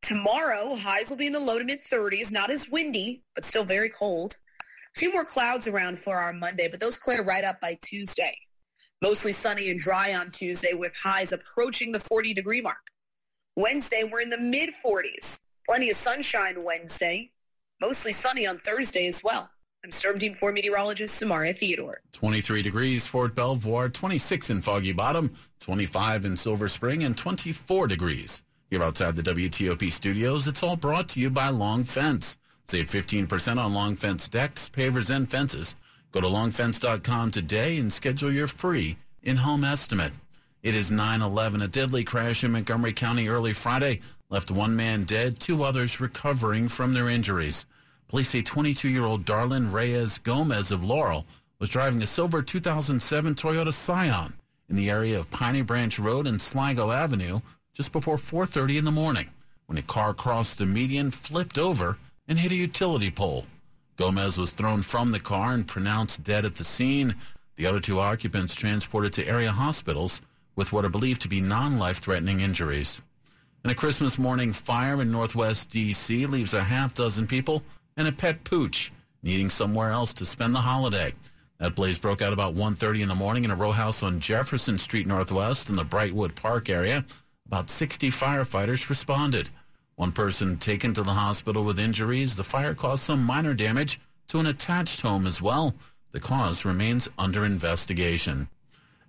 Tomorrow, 0.00 0.76
highs 0.76 1.10
will 1.10 1.18
be 1.18 1.26
in 1.26 1.34
the 1.34 1.38
low 1.38 1.58
to 1.58 1.64
mid 1.64 1.80
30s, 1.80 2.32
not 2.32 2.50
as 2.50 2.66
windy, 2.70 3.22
but 3.34 3.44
still 3.44 3.64
very 3.64 3.90
cold. 3.90 4.38
A 4.96 4.98
few 4.98 5.12
more 5.12 5.26
clouds 5.26 5.68
around 5.68 5.98
for 5.98 6.16
our 6.16 6.32
Monday, 6.32 6.68
but 6.70 6.80
those 6.80 6.96
clear 6.96 7.22
right 7.22 7.44
up 7.44 7.60
by 7.60 7.76
Tuesday. 7.82 8.34
Mostly 9.02 9.32
sunny 9.32 9.70
and 9.70 9.78
dry 9.78 10.14
on 10.14 10.30
Tuesday 10.30 10.72
with 10.72 10.96
highs 10.96 11.32
approaching 11.32 11.92
the 11.92 12.00
40 12.00 12.32
degree 12.32 12.62
mark. 12.62 12.78
Wednesday, 13.56 14.08
we're 14.10 14.22
in 14.22 14.30
the 14.30 14.40
mid 14.40 14.70
40s. 14.82 15.40
Plenty 15.70 15.90
of 15.90 15.96
sunshine 15.96 16.64
Wednesday. 16.64 17.30
Mostly 17.80 18.12
sunny 18.12 18.44
on 18.44 18.58
Thursday 18.58 19.06
as 19.06 19.22
well. 19.22 19.48
I'm 19.84 19.92
Storm 19.92 20.18
Team 20.18 20.34
4 20.34 20.50
meteorologist 20.50 21.14
Samara 21.14 21.52
Theodore. 21.52 22.00
23 22.10 22.60
degrees 22.60 23.06
Fort 23.06 23.36
Belvoir, 23.36 23.88
26 23.88 24.50
in 24.50 24.62
Foggy 24.62 24.90
Bottom, 24.90 25.32
25 25.60 26.24
in 26.24 26.36
Silver 26.36 26.66
Spring, 26.66 27.04
and 27.04 27.16
24 27.16 27.86
degrees. 27.86 28.42
Here 28.68 28.82
outside 28.82 29.14
the 29.14 29.22
WTOP 29.22 29.92
studios, 29.92 30.48
it's 30.48 30.64
all 30.64 30.74
brought 30.74 31.08
to 31.10 31.20
you 31.20 31.30
by 31.30 31.50
Long 31.50 31.84
Fence. 31.84 32.36
Save 32.64 32.90
15% 32.90 33.64
on 33.64 33.72
Long 33.72 33.94
Fence 33.94 34.28
decks, 34.28 34.68
pavers, 34.68 35.14
and 35.14 35.30
fences. 35.30 35.76
Go 36.10 36.20
to 36.20 36.26
longfence.com 36.26 37.30
today 37.30 37.78
and 37.78 37.92
schedule 37.92 38.32
your 38.32 38.48
free 38.48 38.96
in-home 39.22 39.62
estimate. 39.62 40.14
It 40.64 40.74
is 40.74 40.90
9-11, 40.90 41.62
a 41.62 41.68
deadly 41.68 42.02
crash 42.02 42.42
in 42.42 42.50
Montgomery 42.50 42.92
County 42.92 43.28
early 43.28 43.52
Friday 43.52 44.00
left 44.30 44.50
one 44.50 44.74
man 44.76 45.04
dead, 45.04 45.40
two 45.40 45.62
others 45.64 46.00
recovering 46.00 46.68
from 46.68 46.94
their 46.94 47.08
injuries. 47.08 47.66
Police 48.08 48.30
say 48.30 48.42
22-year-old 48.42 49.24
Darlin 49.24 49.70
Reyes 49.70 50.18
Gomez 50.18 50.70
of 50.70 50.82
Laurel 50.82 51.26
was 51.58 51.68
driving 51.68 52.00
a 52.02 52.06
silver 52.06 52.40
2007 52.40 53.34
Toyota 53.34 53.72
Scion 53.72 54.34
in 54.68 54.76
the 54.76 54.88
area 54.88 55.18
of 55.18 55.30
Piney 55.30 55.62
Branch 55.62 55.98
Road 55.98 56.26
and 56.26 56.40
Sligo 56.40 56.90
Avenue 56.90 57.40
just 57.74 57.92
before 57.92 58.16
4.30 58.16 58.78
in 58.78 58.84
the 58.84 58.90
morning 58.90 59.28
when 59.66 59.78
a 59.78 59.82
car 59.82 60.14
crossed 60.14 60.58
the 60.58 60.66
median, 60.66 61.10
flipped 61.10 61.58
over, 61.58 61.98
and 62.26 62.38
hit 62.38 62.50
a 62.52 62.56
utility 62.56 63.10
pole. 63.10 63.46
Gomez 63.96 64.38
was 64.38 64.52
thrown 64.52 64.82
from 64.82 65.12
the 65.12 65.20
car 65.20 65.52
and 65.52 65.68
pronounced 65.68 66.24
dead 66.24 66.44
at 66.44 66.56
the 66.56 66.64
scene. 66.64 67.14
The 67.56 67.66
other 67.66 67.80
two 67.80 68.00
occupants 68.00 68.54
transported 68.54 69.12
to 69.12 69.28
area 69.28 69.52
hospitals 69.52 70.22
with 70.56 70.72
what 70.72 70.84
are 70.84 70.88
believed 70.88 71.22
to 71.22 71.28
be 71.28 71.40
non-life-threatening 71.40 72.40
injuries. 72.40 73.00
And 73.62 73.70
a 73.70 73.74
Christmas 73.74 74.18
morning 74.18 74.52
fire 74.52 75.02
in 75.02 75.12
northwest 75.12 75.68
D.C. 75.70 76.24
leaves 76.26 76.54
a 76.54 76.64
half 76.64 76.94
dozen 76.94 77.26
people 77.26 77.62
and 77.96 78.08
a 78.08 78.12
pet 78.12 78.42
pooch 78.42 78.90
needing 79.22 79.50
somewhere 79.50 79.90
else 79.90 80.14
to 80.14 80.24
spend 80.24 80.54
the 80.54 80.60
holiday. 80.60 81.12
That 81.58 81.74
blaze 81.74 81.98
broke 81.98 82.22
out 82.22 82.32
about 82.32 82.54
1.30 82.54 83.02
in 83.02 83.08
the 83.08 83.14
morning 83.14 83.44
in 83.44 83.50
a 83.50 83.54
row 83.54 83.72
house 83.72 84.02
on 84.02 84.18
Jefferson 84.18 84.78
Street 84.78 85.06
Northwest 85.06 85.68
in 85.68 85.76
the 85.76 85.84
Brightwood 85.84 86.34
Park 86.34 86.70
area. 86.70 87.04
About 87.46 87.68
60 87.68 88.10
firefighters 88.10 88.88
responded. 88.88 89.50
One 89.96 90.12
person 90.12 90.56
taken 90.56 90.94
to 90.94 91.02
the 91.02 91.10
hospital 91.10 91.62
with 91.62 91.78
injuries. 91.78 92.36
The 92.36 92.44
fire 92.44 92.74
caused 92.74 93.02
some 93.02 93.22
minor 93.22 93.52
damage 93.52 94.00
to 94.28 94.38
an 94.38 94.46
attached 94.46 95.02
home 95.02 95.26
as 95.26 95.42
well. 95.42 95.74
The 96.12 96.20
cause 96.20 96.64
remains 96.64 97.10
under 97.18 97.44
investigation. 97.44 98.48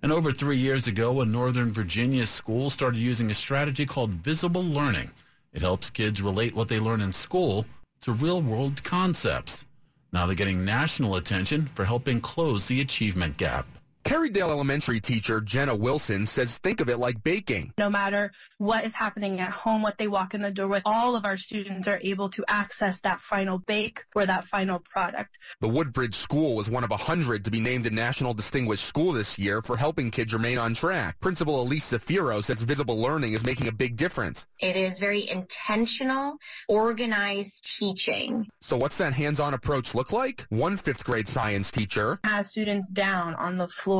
And 0.02 0.10
over 0.10 0.32
three 0.32 0.56
years 0.56 0.88
ago, 0.88 1.20
a 1.20 1.24
Northern 1.24 1.72
Virginia 1.72 2.26
school 2.26 2.70
started 2.70 2.98
using 2.98 3.30
a 3.30 3.34
strategy 3.34 3.86
called 3.86 4.10
visible 4.10 4.64
learning. 4.64 5.12
It 5.52 5.62
helps 5.62 5.90
kids 5.90 6.20
relate 6.20 6.56
what 6.56 6.66
they 6.68 6.80
learn 6.80 7.00
in 7.00 7.12
school 7.12 7.66
to 8.00 8.12
real 8.12 8.42
world 8.42 8.82
concepts. 8.82 9.64
Now 10.12 10.26
they're 10.26 10.34
getting 10.34 10.64
national 10.64 11.14
attention 11.14 11.66
for 11.74 11.84
helping 11.84 12.20
close 12.20 12.66
the 12.66 12.80
achievement 12.80 13.36
gap. 13.36 13.64
Kerrydale 14.04 14.50
Elementary 14.50 15.00
teacher 15.00 15.40
Jenna 15.40 15.76
Wilson 15.76 16.26
says 16.26 16.58
think 16.58 16.80
of 16.80 16.88
it 16.88 16.98
like 16.98 17.22
baking. 17.22 17.72
No 17.78 17.88
matter 17.88 18.32
what 18.58 18.84
is 18.84 18.92
happening 18.92 19.40
at 19.40 19.50
home, 19.50 19.80
what 19.80 19.96
they 19.96 20.08
walk 20.08 20.34
in 20.34 20.42
the 20.42 20.50
door 20.50 20.66
with, 20.66 20.82
all 20.84 21.14
of 21.14 21.24
our 21.24 21.36
students 21.36 21.86
are 21.86 22.00
able 22.02 22.28
to 22.30 22.44
access 22.48 22.98
that 23.04 23.20
final 23.20 23.58
bake 23.58 24.00
or 24.14 24.26
that 24.26 24.46
final 24.48 24.80
product. 24.80 25.38
The 25.60 25.68
Woodbridge 25.68 26.14
School 26.14 26.56
was 26.56 26.68
one 26.68 26.82
of 26.82 26.90
a 26.90 26.96
hundred 26.96 27.44
to 27.44 27.50
be 27.50 27.60
named 27.60 27.86
a 27.86 27.90
National 27.90 28.34
Distinguished 28.34 28.84
School 28.84 29.12
this 29.12 29.38
year 29.38 29.62
for 29.62 29.76
helping 29.76 30.10
kids 30.10 30.32
remain 30.32 30.58
on 30.58 30.74
track. 30.74 31.20
Principal 31.20 31.62
Elise 31.62 31.92
Zafiro 31.92 32.42
says 32.42 32.60
visible 32.60 32.98
learning 32.98 33.34
is 33.34 33.44
making 33.44 33.68
a 33.68 33.72
big 33.72 33.96
difference. 33.96 34.46
It 34.58 34.76
is 34.76 34.98
very 34.98 35.28
intentional, 35.28 36.38
organized 36.68 37.52
teaching. 37.78 38.48
So 38.60 38.76
what's 38.76 38.96
that 38.96 39.12
hands-on 39.12 39.54
approach 39.54 39.94
look 39.94 40.12
like? 40.12 40.42
One 40.48 40.76
fifth 40.76 41.04
grade 41.04 41.28
science 41.28 41.70
teacher 41.70 42.18
has 42.24 42.50
students 42.50 42.88
down 42.92 43.34
on 43.36 43.56
the 43.56 43.68
floor 43.68 43.91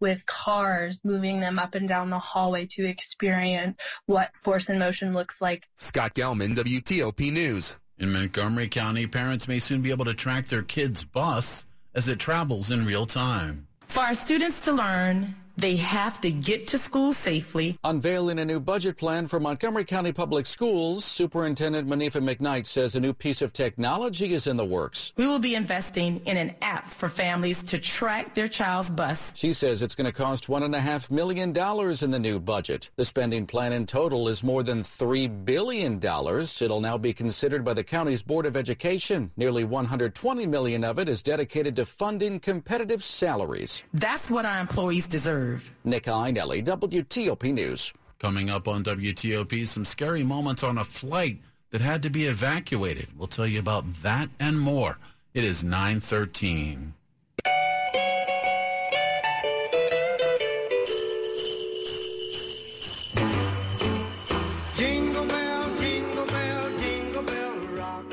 with 0.00 0.24
cars 0.26 0.98
moving 1.04 1.40
them 1.40 1.58
up 1.58 1.74
and 1.74 1.88
down 1.88 2.10
the 2.10 2.18
hallway 2.18 2.66
to 2.72 2.86
experience 2.86 3.76
what 4.06 4.30
force 4.42 4.68
and 4.68 4.78
motion 4.78 5.12
looks 5.12 5.40
like. 5.40 5.66
Scott 5.76 6.14
Gelman, 6.14 6.54
WTOP 6.54 7.32
News. 7.32 7.76
In 7.98 8.12
Montgomery 8.12 8.68
County, 8.68 9.06
parents 9.06 9.46
may 9.46 9.58
soon 9.58 9.82
be 9.82 9.90
able 9.90 10.06
to 10.06 10.14
track 10.14 10.46
their 10.46 10.62
kids' 10.62 11.04
bus 11.04 11.66
as 11.94 12.08
it 12.08 12.18
travels 12.18 12.70
in 12.70 12.86
real 12.86 13.04
time. 13.04 13.66
For 13.88 14.00
our 14.00 14.14
students 14.14 14.64
to 14.64 14.72
learn, 14.72 15.34
they 15.60 15.76
have 15.76 16.20
to 16.22 16.30
get 16.30 16.66
to 16.68 16.78
school 16.78 17.12
safely. 17.12 17.78
Unveiling 17.84 18.38
a 18.38 18.44
new 18.44 18.58
budget 18.60 18.96
plan 18.96 19.26
for 19.26 19.38
Montgomery 19.38 19.84
County 19.84 20.12
Public 20.12 20.46
Schools, 20.46 21.04
Superintendent 21.04 21.86
Monifa 21.86 22.22
McKnight 22.22 22.66
says 22.66 22.94
a 22.94 23.00
new 23.00 23.12
piece 23.12 23.42
of 23.42 23.52
technology 23.52 24.32
is 24.32 24.46
in 24.46 24.56
the 24.56 24.64
works. 24.64 25.12
We 25.16 25.26
will 25.26 25.38
be 25.38 25.54
investing 25.54 26.22
in 26.24 26.36
an 26.36 26.54
app 26.62 26.90
for 26.90 27.08
families 27.08 27.62
to 27.64 27.78
track 27.78 28.34
their 28.34 28.48
child's 28.48 28.90
bus. 28.90 29.32
She 29.34 29.52
says 29.52 29.82
it's 29.82 29.94
going 29.94 30.06
to 30.06 30.12
cost 30.12 30.46
$1.5 30.46 31.10
million 31.10 31.50
in 31.50 32.10
the 32.10 32.18
new 32.18 32.40
budget. 32.40 32.90
The 32.96 33.04
spending 33.04 33.46
plan 33.46 33.72
in 33.72 33.86
total 33.86 34.28
is 34.28 34.42
more 34.42 34.62
than 34.62 34.82
$3 34.82 35.44
billion. 35.44 35.96
It'll 36.02 36.80
now 36.80 36.96
be 36.96 37.12
considered 37.12 37.64
by 37.64 37.74
the 37.74 37.84
county's 37.84 38.22
Board 38.22 38.46
of 38.46 38.56
Education. 38.56 39.30
Nearly 39.36 39.64
120 39.64 40.46
million 40.46 40.84
of 40.84 40.98
it 40.98 41.08
is 41.08 41.22
dedicated 41.22 41.76
to 41.76 41.84
funding 41.84 42.40
competitive 42.40 43.04
salaries. 43.04 43.84
That's 43.92 44.30
what 44.30 44.46
our 44.46 44.58
employees 44.58 45.06
deserve. 45.06 45.49
Nick 45.84 46.04
Iannelli, 46.04 46.64
WTOP 46.64 47.52
News. 47.52 47.92
Coming 48.18 48.50
up 48.50 48.68
on 48.68 48.84
WTOP, 48.84 49.66
some 49.66 49.84
scary 49.84 50.22
moments 50.22 50.62
on 50.62 50.76
a 50.76 50.84
flight 50.84 51.38
that 51.70 51.80
had 51.80 52.02
to 52.02 52.10
be 52.10 52.26
evacuated. 52.26 53.08
We'll 53.16 53.28
tell 53.28 53.46
you 53.46 53.58
about 53.58 54.02
that 54.02 54.28
and 54.38 54.60
more. 54.60 54.98
It 55.32 55.44
is 55.44 55.64
913. 55.64 56.94
Jingle 64.76 65.26
bell, 65.26 65.76
jingle 65.78 66.26
bell, 66.26 66.78
jingle 66.78 67.22
bell 67.22 67.56
rock. 67.76 68.04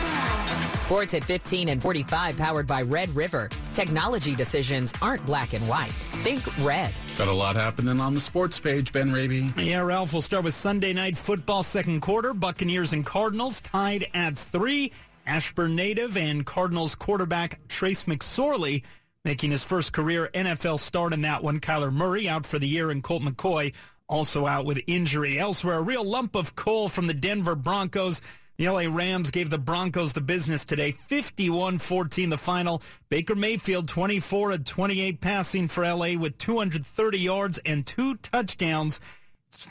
Sports 0.91 1.13
at 1.13 1.23
15 1.23 1.69
and 1.69 1.81
45 1.81 2.35
powered 2.35 2.67
by 2.67 2.81
Red 2.81 3.15
River. 3.15 3.49
Technology 3.73 4.35
decisions 4.35 4.91
aren't 5.01 5.25
black 5.25 5.53
and 5.53 5.65
white. 5.65 5.93
Think 6.21 6.45
red. 6.65 6.93
Got 7.17 7.29
a 7.29 7.31
lot 7.31 7.55
happening 7.55 8.01
on 8.01 8.13
the 8.13 8.19
sports 8.19 8.59
page, 8.59 8.91
Ben 8.91 9.09
Raby. 9.09 9.49
Yeah, 9.55 9.83
Ralph, 9.83 10.11
we'll 10.11 10.21
start 10.21 10.43
with 10.43 10.53
Sunday 10.53 10.91
night 10.91 11.17
football 11.17 11.63
second 11.63 12.01
quarter. 12.01 12.33
Buccaneers 12.33 12.91
and 12.91 13.05
Cardinals 13.05 13.61
tied 13.61 14.07
at 14.13 14.37
three. 14.37 14.91
Ashburn 15.25 15.77
native 15.77 16.17
and 16.17 16.45
Cardinals 16.45 16.95
quarterback 16.95 17.65
Trace 17.69 18.03
McSorley 18.03 18.83
making 19.23 19.51
his 19.51 19.63
first 19.63 19.93
career 19.93 20.29
NFL 20.33 20.77
start 20.77 21.13
in 21.13 21.21
that 21.21 21.41
one. 21.41 21.61
Kyler 21.61 21.93
Murray 21.93 22.27
out 22.27 22.45
for 22.45 22.59
the 22.59 22.67
year 22.67 22.91
and 22.91 23.01
Colt 23.01 23.23
McCoy 23.23 23.73
also 24.09 24.45
out 24.45 24.65
with 24.65 24.81
injury. 24.87 25.39
Elsewhere, 25.39 25.77
a 25.77 25.81
real 25.81 26.03
lump 26.03 26.35
of 26.35 26.57
coal 26.57 26.89
from 26.89 27.07
the 27.07 27.13
Denver 27.13 27.55
Broncos. 27.55 28.21
The 28.61 28.69
LA 28.69 28.95
Rams 28.95 29.31
gave 29.31 29.49
the 29.49 29.57
Broncos 29.57 30.13
the 30.13 30.21
business 30.21 30.65
today. 30.65 30.91
51-14 30.91 32.29
the 32.29 32.37
final. 32.37 32.83
Baker 33.09 33.33
Mayfield 33.33 33.87
24 33.87 34.51
of 34.51 34.63
28 34.65 35.19
passing 35.19 35.67
for 35.67 35.83
LA 35.83 36.13
with 36.15 36.37
230 36.37 37.17
yards 37.17 37.59
and 37.65 37.83
two 37.87 38.17
touchdowns. 38.17 38.99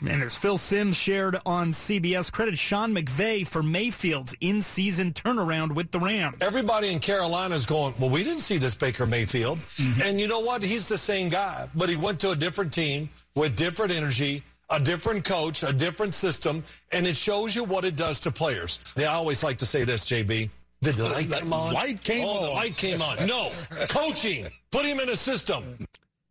And 0.05 0.21
as 0.21 0.35
Phil 0.35 0.57
Simms 0.57 0.97
shared 0.97 1.37
on 1.45 1.71
CBS, 1.71 2.29
credit 2.33 2.57
Sean 2.57 2.93
McVay 2.93 3.47
for 3.47 3.63
Mayfield's 3.63 4.35
in-season 4.41 5.13
turnaround 5.13 5.73
with 5.73 5.91
the 5.91 5.99
Rams. 6.01 6.35
Everybody 6.41 6.91
in 6.91 6.99
Carolina 6.99 7.55
is 7.55 7.65
going, 7.65 7.93
well, 7.97 8.09
we 8.09 8.25
didn't 8.25 8.41
see 8.41 8.57
this 8.57 8.75
Baker 8.75 9.05
Mayfield. 9.05 9.57
Mm-hmm. 9.77 10.01
And 10.01 10.19
you 10.19 10.27
know 10.27 10.41
what? 10.41 10.63
He's 10.63 10.89
the 10.89 10.97
same 10.97 11.29
guy, 11.29 11.69
but 11.75 11.87
he 11.87 11.95
went 11.95 12.19
to 12.19 12.31
a 12.31 12.35
different 12.35 12.73
team 12.73 13.09
with 13.35 13.55
different 13.55 13.93
energy, 13.93 14.43
a 14.71 14.79
different 14.79 15.23
coach, 15.25 15.63
a 15.63 15.73
different 15.73 16.13
system, 16.13 16.63
and 16.91 17.05
it 17.05 17.15
shows 17.15 17.55
you 17.55 17.63
what 17.63 17.85
it 17.85 17.95
does 17.95 18.19
to 18.21 18.31
players. 18.31 18.79
They 18.95 19.05
always 19.05 19.43
like 19.43 19.57
to 19.59 19.65
say 19.65 19.83
this, 19.83 20.05
JB. 20.05 20.49
Did 20.81 20.95
the 20.95 21.03
light 21.03 21.29
come 21.29 21.53
on? 21.53 21.73
Light 21.73 22.03
came 22.03 22.25
oh, 22.25 22.29
on. 22.29 22.43
the 22.43 22.49
light 22.51 22.77
came 22.77 23.01
on. 23.01 23.27
No, 23.27 23.51
coaching. 23.89 24.47
Put 24.71 24.85
him 24.85 24.99
in 24.99 25.09
a 25.09 25.17
system. 25.17 25.87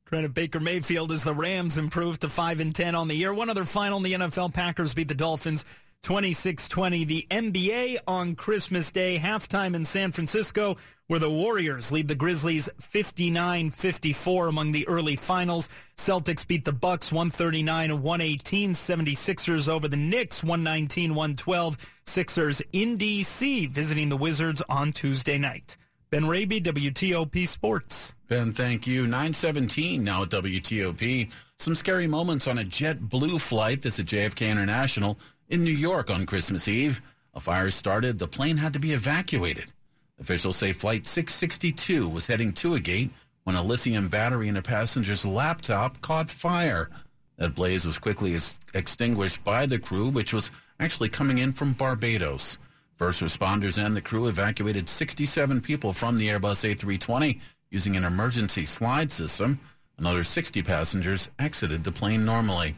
Credit 0.06 0.34
Baker 0.34 0.58
Mayfield 0.58 1.12
as 1.12 1.22
the 1.22 1.32
Rams 1.32 1.78
improved 1.78 2.22
to 2.22 2.28
5 2.28 2.58
and 2.58 2.74
10 2.74 2.96
on 2.96 3.06
the 3.06 3.14
year. 3.14 3.32
One 3.32 3.48
other 3.48 3.64
final 3.64 3.98
in 3.98 4.02
the 4.02 4.12
NFL 4.14 4.52
Packers 4.52 4.92
beat 4.92 5.06
the 5.06 5.14
Dolphins 5.14 5.64
26-20. 6.02 7.06
The 7.06 7.26
NBA 7.30 7.98
on 8.06 8.34
Christmas 8.34 8.90
Day 8.90 9.18
halftime 9.18 9.74
in 9.74 9.84
San 9.84 10.12
Francisco 10.12 10.76
where 11.10 11.18
the 11.18 11.28
Warriors 11.28 11.90
lead 11.90 12.06
the 12.06 12.14
Grizzlies 12.14 12.68
59-54 12.80 14.48
among 14.48 14.70
the 14.70 14.86
early 14.86 15.16
finals. 15.16 15.68
Celtics 15.96 16.46
beat 16.46 16.64
the 16.64 16.72
Bucks 16.72 17.10
139-118. 17.10 18.70
76ers 18.70 19.68
over 19.68 19.88
the 19.88 19.96
Knicks 19.96 20.42
119-112. 20.42 21.84
Sixers 22.06 22.62
in 22.72 22.96
D.C. 22.96 23.66
visiting 23.66 24.08
the 24.08 24.16
Wizards 24.16 24.62
on 24.68 24.92
Tuesday 24.92 25.36
night. 25.36 25.76
Ben 26.10 26.28
Raby, 26.28 26.60
WTOP 26.60 27.48
Sports. 27.48 28.14
Ben, 28.28 28.52
thank 28.52 28.86
you. 28.86 29.02
917 29.02 30.04
now 30.04 30.22
at 30.22 30.28
WTOP. 30.28 31.28
Some 31.58 31.74
scary 31.74 32.06
moments 32.06 32.46
on 32.46 32.58
a 32.58 32.62
JetBlue 32.62 33.40
flight. 33.40 33.82
This 33.82 33.98
is 33.98 34.04
JFK 34.04 34.48
International 34.48 35.18
in 35.50 35.62
New 35.62 35.74
York 35.74 36.10
on 36.10 36.24
Christmas 36.24 36.68
Eve. 36.68 37.02
A 37.34 37.40
fire 37.40 37.70
started. 37.70 38.18
The 38.18 38.28
plane 38.28 38.56
had 38.56 38.72
to 38.72 38.78
be 38.78 38.92
evacuated. 38.92 39.72
Officials 40.18 40.56
say 40.56 40.72
Flight 40.72 41.06
662 41.06 42.08
was 42.08 42.26
heading 42.26 42.52
to 42.54 42.74
a 42.74 42.80
gate 42.80 43.10
when 43.44 43.56
a 43.56 43.62
lithium 43.62 44.08
battery 44.08 44.48
in 44.48 44.56
a 44.56 44.62
passenger's 44.62 45.26
laptop 45.26 46.00
caught 46.00 46.30
fire. 46.30 46.88
That 47.36 47.54
blaze 47.54 47.86
was 47.86 47.98
quickly 47.98 48.34
ex- 48.34 48.60
extinguished 48.74 49.42
by 49.44 49.66
the 49.66 49.78
crew, 49.78 50.08
which 50.08 50.32
was 50.32 50.50
actually 50.78 51.08
coming 51.08 51.38
in 51.38 51.52
from 51.52 51.72
Barbados. 51.72 52.58
First 52.96 53.22
responders 53.22 53.82
and 53.82 53.96
the 53.96 54.02
crew 54.02 54.26
evacuated 54.26 54.88
67 54.88 55.62
people 55.62 55.92
from 55.92 56.16
the 56.16 56.28
Airbus 56.28 56.74
A320 56.74 57.40
using 57.70 57.96
an 57.96 58.04
emergency 58.04 58.66
slide 58.66 59.10
system. 59.10 59.58
Another 59.96 60.22
60 60.22 60.62
passengers 60.62 61.30
exited 61.38 61.84
the 61.84 61.92
plane 61.92 62.24
normally. 62.24 62.76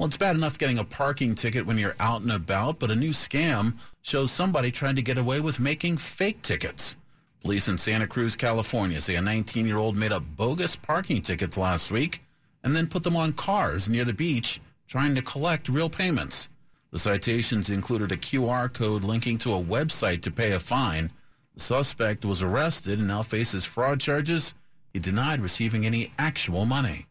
Well, 0.00 0.06
it's 0.06 0.16
bad 0.16 0.34
enough 0.34 0.56
getting 0.56 0.78
a 0.78 0.84
parking 0.84 1.34
ticket 1.34 1.66
when 1.66 1.76
you're 1.76 1.94
out 2.00 2.22
and 2.22 2.32
about, 2.32 2.78
but 2.78 2.90
a 2.90 2.96
new 2.96 3.10
scam 3.10 3.74
shows 4.00 4.32
somebody 4.32 4.72
trying 4.72 4.96
to 4.96 5.02
get 5.02 5.18
away 5.18 5.40
with 5.40 5.60
making 5.60 5.98
fake 5.98 6.40
tickets. 6.40 6.96
Police 7.42 7.68
in 7.68 7.76
Santa 7.76 8.06
Cruz, 8.06 8.34
California 8.34 8.98
say 9.02 9.16
a 9.16 9.20
19 9.20 9.66
year 9.66 9.76
old 9.76 9.98
made 9.98 10.10
up 10.10 10.22
bogus 10.36 10.74
parking 10.74 11.20
tickets 11.20 11.58
last 11.58 11.90
week 11.90 12.22
and 12.64 12.74
then 12.74 12.86
put 12.86 13.04
them 13.04 13.14
on 13.14 13.34
cars 13.34 13.90
near 13.90 14.06
the 14.06 14.14
beach 14.14 14.58
trying 14.88 15.14
to 15.16 15.20
collect 15.20 15.68
real 15.68 15.90
payments. 15.90 16.48
The 16.92 16.98
citations 16.98 17.68
included 17.68 18.10
a 18.10 18.16
QR 18.16 18.72
code 18.72 19.04
linking 19.04 19.36
to 19.40 19.52
a 19.52 19.62
website 19.62 20.22
to 20.22 20.30
pay 20.30 20.52
a 20.52 20.60
fine. 20.60 21.10
The 21.52 21.60
suspect 21.60 22.24
was 22.24 22.42
arrested 22.42 23.00
and 23.00 23.08
now 23.08 23.20
faces 23.20 23.66
fraud 23.66 24.00
charges. 24.00 24.54
He 24.94 24.98
denied 24.98 25.42
receiving 25.42 25.84
any 25.84 26.10
actual 26.18 26.64
money. 26.64 27.06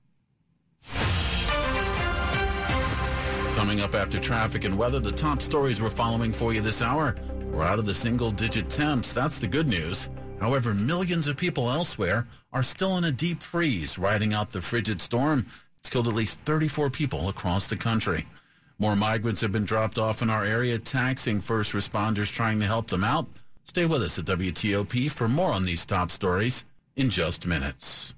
Coming 3.56 3.82
up 3.82 3.94
after 3.94 4.20
traffic 4.20 4.64
and 4.64 4.78
weather, 4.78 5.00
the 5.00 5.12
top 5.12 5.42
stories 5.42 5.82
we're 5.82 5.90
following 5.90 6.32
for 6.32 6.54
you 6.54 6.62
this 6.62 6.82
hour. 6.82 7.16
We're 7.52 7.66
out 7.66 7.80
of 7.80 7.86
the 7.86 7.94
single 7.94 8.32
digit 8.32 8.70
temps. 8.70 9.14
That's 9.14 9.40
the 9.40 9.48
good 9.48 9.68
news. 9.68 10.10
However, 10.40 10.74
millions 10.74 11.28
of 11.28 11.36
people 11.36 11.70
elsewhere 11.70 12.28
are 12.54 12.64
still 12.64 12.98
in 12.98 13.04
a 13.04 13.12
deep 13.12 13.44
freeze 13.44 13.98
riding 13.98 14.34
out 14.34 14.52
the 14.52 14.62
frigid 14.62 15.02
storm. 15.02 15.46
It's 15.80 15.90
killed 15.90 16.08
at 16.08 16.14
least 16.14 16.40
34 16.42 16.90
people 16.90 17.30
across 17.30 17.68
the 17.68 17.76
country. 17.76 18.26
More 18.78 18.96
migrants 18.96 19.42
have 19.42 19.52
been 19.52 19.66
dropped 19.66 19.98
off 19.98 20.22
in 20.22 20.30
our 20.30 20.46
area, 20.46 20.80
taxing 20.80 21.42
first 21.42 21.74
responders 21.74 22.32
trying 22.32 22.60
to 22.62 22.66
help 22.66 22.88
them 22.88 23.04
out. 23.04 23.28
Stay 23.66 23.86
with 23.86 24.02
us 24.02 24.18
at 24.18 24.26
WTOP 24.26 25.12
for 25.12 25.28
more 25.28 25.52
on 25.52 25.66
these 25.66 25.86
top 25.86 26.12
stories 26.12 26.64
in 26.96 27.10
just 27.10 27.46
minutes. 27.46 28.14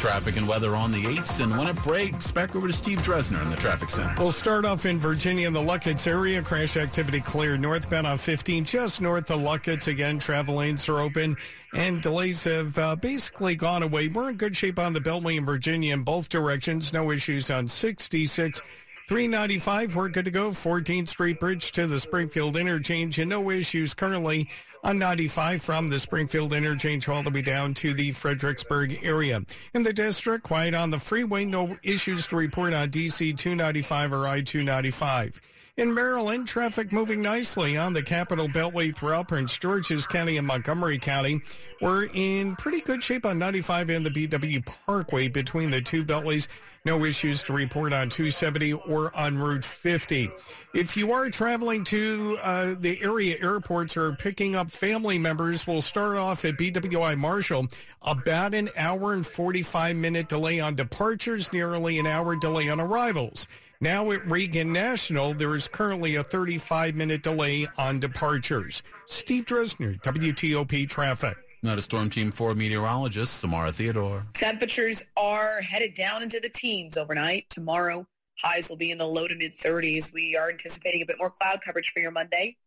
Traffic 0.00 0.38
and 0.38 0.48
weather 0.48 0.74
on 0.74 0.92
the 0.92 1.04
8s, 1.04 1.44
and 1.44 1.54
when 1.58 1.68
it 1.68 1.76
breaks, 1.82 2.32
back 2.32 2.56
over 2.56 2.66
to 2.66 2.72
Steve 2.72 3.00
Dresner 3.00 3.42
in 3.42 3.50
the 3.50 3.56
traffic 3.56 3.90
center. 3.90 4.14
We'll 4.18 4.32
start 4.32 4.64
off 4.64 4.86
in 4.86 4.98
Virginia 4.98 5.46
in 5.46 5.52
the 5.52 5.60
Lucketts 5.60 6.06
area. 6.06 6.40
Crash 6.40 6.78
activity 6.78 7.20
clear 7.20 7.58
northbound 7.58 8.06
on 8.06 8.16
15, 8.16 8.64
just 8.64 9.02
north 9.02 9.30
of 9.30 9.40
Lucketts. 9.40 9.88
Again, 9.88 10.18
travel 10.18 10.54
lanes 10.54 10.88
are 10.88 11.00
open, 11.00 11.36
and 11.74 12.00
delays 12.00 12.44
have 12.44 12.78
uh, 12.78 12.96
basically 12.96 13.56
gone 13.56 13.82
away. 13.82 14.08
We're 14.08 14.30
in 14.30 14.36
good 14.38 14.56
shape 14.56 14.78
on 14.78 14.94
the 14.94 15.00
Beltway 15.00 15.36
in 15.36 15.44
Virginia 15.44 15.92
in 15.92 16.02
both 16.02 16.30
directions. 16.30 16.94
No 16.94 17.10
issues 17.10 17.50
on 17.50 17.68
66. 17.68 18.62
395, 19.10 19.96
we're 19.96 20.08
good 20.08 20.24
to 20.24 20.30
go. 20.30 20.50
14th 20.50 21.08
Street 21.08 21.40
Bridge 21.40 21.72
to 21.72 21.88
the 21.88 21.98
Springfield 21.98 22.56
interchange, 22.56 23.18
and 23.18 23.28
no 23.28 23.50
issues 23.50 23.92
currently 23.92 24.48
on 24.84 25.00
95 25.00 25.60
from 25.60 25.88
the 25.88 25.98
Springfield 25.98 26.52
interchange 26.52 27.08
all 27.08 27.24
the 27.24 27.30
way 27.30 27.42
down 27.42 27.74
to 27.74 27.92
the 27.92 28.12
Fredericksburg 28.12 29.00
area. 29.02 29.42
In 29.74 29.82
the 29.82 29.92
district, 29.92 30.44
quiet 30.44 30.74
on 30.74 30.90
the 30.90 31.00
freeway, 31.00 31.44
no 31.44 31.76
issues 31.82 32.28
to 32.28 32.36
report 32.36 32.72
on 32.72 32.88
DC 32.90 33.36
295 33.36 34.12
or 34.12 34.28
I 34.28 34.42
295. 34.42 35.40
In 35.80 35.94
Maryland, 35.94 36.46
traffic 36.46 36.92
moving 36.92 37.22
nicely 37.22 37.78
on 37.78 37.94
the 37.94 38.02
Capital 38.02 38.46
Beltway 38.46 38.94
throughout 38.94 39.28
Prince 39.28 39.56
George's 39.56 40.06
County 40.06 40.36
and 40.36 40.46
Montgomery 40.46 40.98
County. 40.98 41.40
We're 41.80 42.04
in 42.12 42.54
pretty 42.56 42.82
good 42.82 43.02
shape 43.02 43.24
on 43.24 43.38
95 43.38 43.88
and 43.88 44.04
the 44.04 44.10
BW 44.10 44.66
Parkway 44.84 45.28
between 45.28 45.70
the 45.70 45.80
two 45.80 46.04
beltways. 46.04 46.48
No 46.84 47.06
issues 47.06 47.42
to 47.44 47.54
report 47.54 47.94
on 47.94 48.10
270 48.10 48.74
or 48.74 49.16
on 49.16 49.38
Route 49.38 49.64
50. 49.64 50.30
If 50.74 50.98
you 50.98 51.12
are 51.12 51.30
traveling 51.30 51.84
to 51.84 52.38
uh, 52.42 52.74
the 52.78 53.02
area 53.02 53.38
airports 53.40 53.96
or 53.96 54.12
picking 54.12 54.56
up 54.56 54.70
family 54.70 55.16
members, 55.16 55.66
we'll 55.66 55.80
start 55.80 56.18
off 56.18 56.44
at 56.44 56.58
BWI 56.58 57.16
Marshall. 57.16 57.68
About 58.02 58.54
an 58.54 58.68
hour 58.76 59.14
and 59.14 59.26
45 59.26 59.96
minute 59.96 60.28
delay 60.28 60.60
on 60.60 60.74
departures, 60.74 61.50
nearly 61.54 61.98
an 61.98 62.06
hour 62.06 62.36
delay 62.36 62.68
on 62.68 62.80
arrivals. 62.80 63.48
Now 63.82 64.10
at 64.10 64.30
Reagan 64.30 64.74
National, 64.74 65.32
there 65.32 65.54
is 65.54 65.66
currently 65.66 66.16
a 66.16 66.22
35 66.22 66.94
minute 66.94 67.22
delay 67.22 67.66
on 67.78 67.98
departures. 67.98 68.82
Steve 69.06 69.46
Dresner, 69.46 69.98
WTOP 70.02 70.86
Traffic. 70.86 71.38
Not 71.62 71.78
a 71.78 71.82
Storm 71.82 72.10
Team 72.10 72.30
4 72.30 72.54
meteorologist, 72.54 73.38
Samara 73.38 73.72
Theodore. 73.72 74.26
Temperatures 74.34 75.02
are 75.16 75.62
headed 75.62 75.94
down 75.94 76.22
into 76.22 76.40
the 76.40 76.50
teens 76.50 76.98
overnight. 76.98 77.48
Tomorrow, 77.48 78.06
highs 78.42 78.68
will 78.68 78.76
be 78.76 78.90
in 78.90 78.98
the 78.98 79.06
low 79.06 79.26
to 79.26 79.34
mid 79.34 79.54
30s. 79.54 80.12
We 80.12 80.36
are 80.36 80.50
anticipating 80.50 81.00
a 81.00 81.06
bit 81.06 81.16
more 81.18 81.30
cloud 81.30 81.60
coverage 81.64 81.90
for 81.94 82.00
your 82.00 82.10
Monday. 82.10 82.58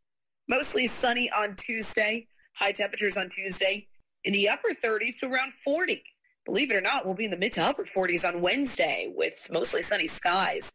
Mostly 0.49 0.87
sunny 0.87 1.29
on 1.29 1.55
Tuesday. 1.55 2.25
High 2.55 2.71
temperatures 2.71 3.17
on 3.17 3.29
Tuesday 3.29 3.85
in 4.23 4.33
the 4.33 4.49
upper 4.49 4.69
30s 4.69 5.19
to 5.19 5.27
around 5.27 5.53
40. 5.63 6.01
Believe 6.47 6.71
it 6.71 6.75
or 6.75 6.81
not, 6.81 7.05
we'll 7.05 7.13
be 7.13 7.25
in 7.25 7.31
the 7.31 7.37
mid 7.37 7.53
to 7.53 7.61
upper 7.61 7.85
40s 7.85 8.27
on 8.27 8.41
Wednesday 8.41 9.13
with 9.15 9.47
mostly 9.51 9.83
sunny 9.83 10.07
skies. 10.07 10.73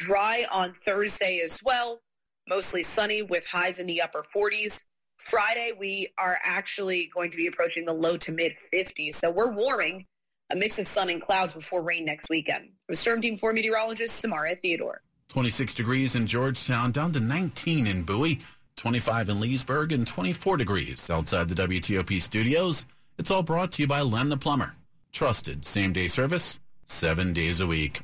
Dry 0.00 0.46
on 0.50 0.72
Thursday 0.82 1.40
as 1.44 1.62
well. 1.62 2.00
Mostly 2.48 2.82
sunny 2.82 3.20
with 3.20 3.44
highs 3.46 3.78
in 3.78 3.86
the 3.86 4.00
upper 4.00 4.24
40s. 4.34 4.82
Friday, 5.18 5.72
we 5.78 6.08
are 6.16 6.38
actually 6.42 7.10
going 7.14 7.30
to 7.30 7.36
be 7.36 7.46
approaching 7.46 7.84
the 7.84 7.92
low 7.92 8.16
to 8.16 8.32
mid 8.32 8.54
50s. 8.72 9.16
So 9.16 9.30
we're 9.30 9.52
warming 9.52 10.06
a 10.50 10.56
mix 10.56 10.78
of 10.78 10.88
sun 10.88 11.10
and 11.10 11.20
clouds 11.20 11.52
before 11.52 11.82
rain 11.82 12.06
next 12.06 12.30
weekend. 12.30 12.70
With 12.88 12.98
Storm 12.98 13.20
Team 13.20 13.36
4 13.36 13.52
meteorologist 13.52 14.22
Samara 14.22 14.56
Theodore. 14.56 15.02
26 15.28 15.74
degrees 15.74 16.14
in 16.14 16.26
Georgetown, 16.26 16.92
down 16.92 17.12
to 17.12 17.20
19 17.20 17.86
in 17.86 18.02
Bowie, 18.02 18.40
25 18.76 19.28
in 19.28 19.38
Leesburg, 19.38 19.92
and 19.92 20.06
24 20.06 20.56
degrees 20.56 21.10
outside 21.10 21.50
the 21.50 21.54
WTOP 21.54 22.22
studios. 22.22 22.86
It's 23.18 23.30
all 23.30 23.42
brought 23.42 23.72
to 23.72 23.82
you 23.82 23.86
by 23.86 24.00
Len 24.00 24.30
the 24.30 24.38
Plumber. 24.38 24.74
Trusted 25.12 25.66
same 25.66 25.92
day 25.92 26.08
service, 26.08 26.58
seven 26.86 27.34
days 27.34 27.60
a 27.60 27.66
week. 27.66 28.00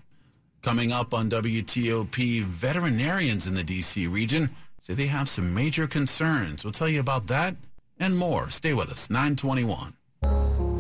Coming 0.67 0.91
up 0.91 1.15
on 1.15 1.31
WTOP, 1.31 2.43
veterinarians 2.43 3.47
in 3.47 3.55
the 3.55 3.63
D.C. 3.63 4.09
region 4.09 4.51
say 4.81 4.95
they 4.95 5.07
have 5.07 5.29
some 5.29 5.55
major 5.55 5.87
concerns. 5.87 6.65
We'll 6.65 6.73
tell 6.73 6.89
you 6.89 6.99
about 6.99 7.29
that 7.29 7.55
and 8.01 8.19
more. 8.19 8.51
Stay 8.51 8.75
with 8.75 8.91
us. 8.91 9.09
921. 9.09 9.95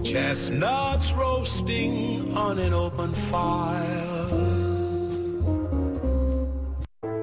Chestnuts 0.02 1.12
roasting 1.12 2.36
on 2.36 2.58
an 2.58 2.74
open 2.74 3.12
fire. 3.12 4.26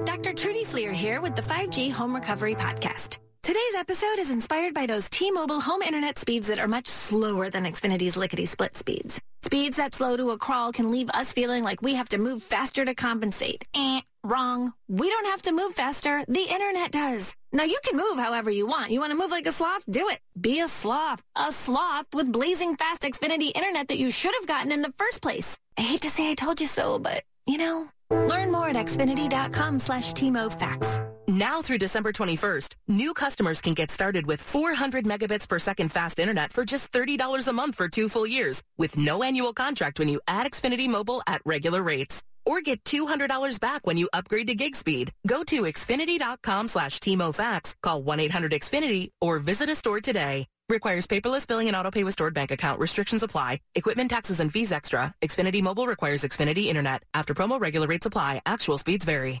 Dr. 0.06 0.32
Trudy 0.32 0.64
Fleer 0.64 0.94
here 0.94 1.20
with 1.20 1.36
the 1.36 1.42
5G 1.42 1.92
Home 1.92 2.14
Recovery 2.14 2.54
Podcast. 2.54 3.18
Today's 3.44 3.74
episode 3.76 4.18
is 4.18 4.30
inspired 4.30 4.72
by 4.72 4.86
those 4.86 5.06
T-Mobile 5.10 5.60
home 5.60 5.82
internet 5.82 6.18
speeds 6.18 6.46
that 6.46 6.58
are 6.58 6.66
much 6.66 6.88
slower 6.88 7.50
than 7.50 7.64
Xfinity's 7.64 8.16
lickety-split 8.16 8.74
speeds. 8.74 9.20
Speeds 9.42 9.76
that 9.76 9.92
slow 9.92 10.16
to 10.16 10.30
a 10.30 10.38
crawl 10.38 10.72
can 10.72 10.90
leave 10.90 11.10
us 11.10 11.30
feeling 11.30 11.62
like 11.62 11.82
we 11.82 11.94
have 11.96 12.08
to 12.08 12.16
move 12.16 12.42
faster 12.42 12.86
to 12.86 12.94
compensate. 12.94 13.66
Eh, 13.74 14.00
wrong. 14.22 14.72
We 14.88 15.10
don't 15.10 15.26
have 15.26 15.42
to 15.42 15.52
move 15.52 15.74
faster. 15.74 16.24
The 16.26 16.40
internet 16.50 16.90
does. 16.90 17.34
Now 17.52 17.64
you 17.64 17.78
can 17.84 17.98
move 17.98 18.16
however 18.16 18.50
you 18.50 18.66
want. 18.66 18.92
You 18.92 19.00
want 19.00 19.12
to 19.12 19.18
move 19.18 19.30
like 19.30 19.46
a 19.46 19.52
sloth? 19.52 19.82
Do 19.90 20.08
it. 20.08 20.20
Be 20.40 20.60
a 20.60 20.68
sloth. 20.68 21.22
A 21.36 21.52
sloth 21.52 22.06
with 22.14 22.32
blazing 22.32 22.76
fast 22.76 23.02
Xfinity 23.02 23.52
internet 23.54 23.88
that 23.88 23.98
you 23.98 24.10
should 24.10 24.32
have 24.40 24.48
gotten 24.48 24.72
in 24.72 24.80
the 24.80 24.94
first 24.96 25.20
place. 25.20 25.58
I 25.76 25.82
hate 25.82 26.00
to 26.00 26.10
say 26.10 26.30
I 26.30 26.34
told 26.34 26.62
you 26.62 26.66
so, 26.66 26.98
but 26.98 27.24
you 27.46 27.58
know. 27.58 27.90
Learn 28.10 28.50
more 28.50 28.70
at 28.70 28.76
xfinity.com 28.76 29.80
slash 29.80 30.14
TMOFax. 30.14 31.13
Now 31.26 31.62
through 31.62 31.78
December 31.78 32.12
21st, 32.12 32.74
new 32.86 33.14
customers 33.14 33.62
can 33.62 33.72
get 33.72 33.90
started 33.90 34.26
with 34.26 34.42
400 34.42 35.06
megabits 35.06 35.48
per 35.48 35.58
second 35.58 35.90
fast 35.90 36.18
internet 36.18 36.52
for 36.52 36.66
just 36.66 36.92
$30 36.92 37.48
a 37.48 37.52
month 37.52 37.76
for 37.76 37.88
two 37.88 38.10
full 38.10 38.26
years 38.26 38.62
with 38.76 38.98
no 38.98 39.22
annual 39.22 39.54
contract 39.54 39.98
when 39.98 40.08
you 40.10 40.20
add 40.28 40.46
Xfinity 40.46 40.86
Mobile 40.86 41.22
at 41.26 41.40
regular 41.46 41.82
rates. 41.82 42.22
Or 42.44 42.60
get 42.60 42.84
$200 42.84 43.58
back 43.58 43.86
when 43.86 43.96
you 43.96 44.10
upgrade 44.12 44.48
to 44.48 44.54
gig 44.54 44.76
speed. 44.76 45.12
Go 45.26 45.42
to 45.44 45.62
xfinity.com 45.62 46.68
slash 46.68 46.98
TMOFax, 46.98 47.76
call 47.82 48.02
1-800-XFINITY, 48.02 49.08
or 49.22 49.38
visit 49.38 49.70
a 49.70 49.74
store 49.74 50.02
today. 50.02 50.46
Requires 50.68 51.06
paperless 51.06 51.46
billing 51.46 51.68
and 51.68 51.76
autopay 51.76 52.04
with 52.04 52.12
stored 52.12 52.34
bank 52.34 52.50
account. 52.50 52.78
Restrictions 52.78 53.22
apply. 53.22 53.60
Equipment 53.74 54.10
taxes 54.10 54.40
and 54.40 54.52
fees 54.52 54.72
extra. 54.72 55.14
Xfinity 55.22 55.62
Mobile 55.62 55.86
requires 55.86 56.22
Xfinity 56.22 56.66
Internet. 56.66 57.02
After 57.14 57.32
promo, 57.32 57.58
regular 57.58 57.86
rates 57.86 58.04
apply. 58.04 58.42
Actual 58.44 58.76
speeds 58.76 59.06
vary. 59.06 59.40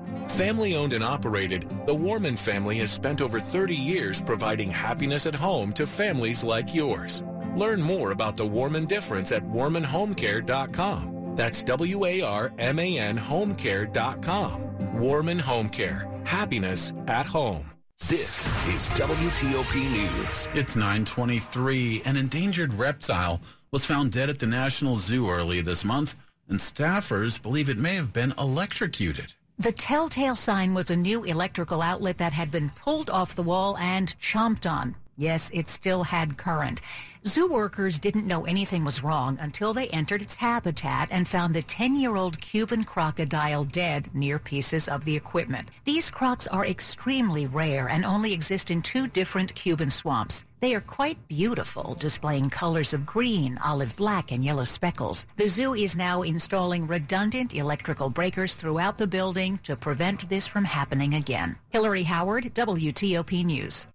Family 0.31 0.75
owned 0.77 0.93
and 0.93 1.03
operated, 1.03 1.69
the 1.85 1.93
Warman 1.93 2.37
family 2.37 2.77
has 2.77 2.89
spent 2.89 3.19
over 3.19 3.41
30 3.41 3.75
years 3.75 4.21
providing 4.21 4.71
happiness 4.71 5.25
at 5.25 5.35
home 5.35 5.73
to 5.73 5.85
families 5.85 6.41
like 6.41 6.73
yours. 6.73 7.25
Learn 7.57 7.81
more 7.81 8.11
about 8.11 8.37
the 8.37 8.45
Warman 8.45 8.85
difference 8.85 9.33
at 9.33 9.43
warmanhomecare.com. 9.43 11.33
That's 11.35 11.63
W 11.63 12.05
A 12.05 12.21
R 12.21 12.53
M 12.59 12.79
A 12.79 12.97
N 12.97 13.17
homecare.com. 13.17 14.99
Warman 15.01 15.39
Home 15.39 15.67
Care. 15.67 16.09
Happiness 16.23 16.93
at 17.07 17.25
home. 17.25 17.69
This 18.07 18.47
is 18.69 18.87
WTOP 18.97 19.75
News. 19.91 20.47
It's 20.53 20.77
923. 20.77 22.03
An 22.05 22.15
endangered 22.15 22.73
reptile 22.75 23.41
was 23.71 23.83
found 23.83 24.13
dead 24.13 24.29
at 24.29 24.39
the 24.39 24.47
National 24.47 24.95
Zoo 24.95 25.29
early 25.29 25.59
this 25.59 25.83
month, 25.83 26.15
and 26.47 26.57
staffers 26.57 27.41
believe 27.41 27.67
it 27.67 27.77
may 27.77 27.95
have 27.95 28.13
been 28.13 28.33
electrocuted. 28.39 29.33
The 29.61 29.71
telltale 29.71 30.35
sign 30.35 30.73
was 30.73 30.89
a 30.89 30.95
new 30.95 31.23
electrical 31.23 31.83
outlet 31.83 32.17
that 32.17 32.33
had 32.33 32.49
been 32.49 32.71
pulled 32.71 33.11
off 33.11 33.35
the 33.35 33.43
wall 33.43 33.77
and 33.77 34.19
chomped 34.19 34.65
on. 34.65 34.95
Yes, 35.17 35.51
it 35.53 35.69
still 35.69 36.03
had 36.03 36.37
current. 36.37 36.81
Zoo 37.27 37.47
workers 37.47 37.99
didn't 37.99 38.25
know 38.25 38.45
anything 38.45 38.83
was 38.83 39.03
wrong 39.03 39.37
until 39.39 39.73
they 39.73 39.87
entered 39.89 40.23
its 40.23 40.37
habitat 40.37 41.09
and 41.11 41.27
found 41.27 41.53
the 41.53 41.61
10-year-old 41.61 42.41
Cuban 42.41 42.83
crocodile 42.83 43.63
dead 43.63 44.09
near 44.15 44.39
pieces 44.39 44.87
of 44.87 45.05
the 45.05 45.15
equipment. 45.15 45.69
These 45.83 46.09
crocs 46.09 46.47
are 46.47 46.65
extremely 46.65 47.45
rare 47.45 47.87
and 47.89 48.05
only 48.05 48.33
exist 48.33 48.71
in 48.71 48.81
two 48.81 49.07
different 49.07 49.53
Cuban 49.53 49.91
swamps. 49.91 50.45
They 50.61 50.73
are 50.73 50.81
quite 50.81 51.27
beautiful, 51.27 51.95
displaying 51.99 52.49
colors 52.49 52.93
of 52.93 53.05
green, 53.05 53.59
olive 53.63 53.95
black, 53.95 54.31
and 54.31 54.43
yellow 54.43 54.65
speckles. 54.65 55.27
The 55.37 55.47
zoo 55.47 55.75
is 55.75 55.95
now 55.95 56.23
installing 56.23 56.87
redundant 56.87 57.53
electrical 57.53 58.09
breakers 58.09 58.55
throughout 58.55 58.97
the 58.97 59.07
building 59.07 59.59
to 59.63 59.75
prevent 59.75 60.29
this 60.29 60.47
from 60.47 60.63
happening 60.63 61.13
again. 61.13 61.57
Hillary 61.69 62.03
Howard, 62.03 62.55
WTOP 62.55 63.45
News. 63.45 63.85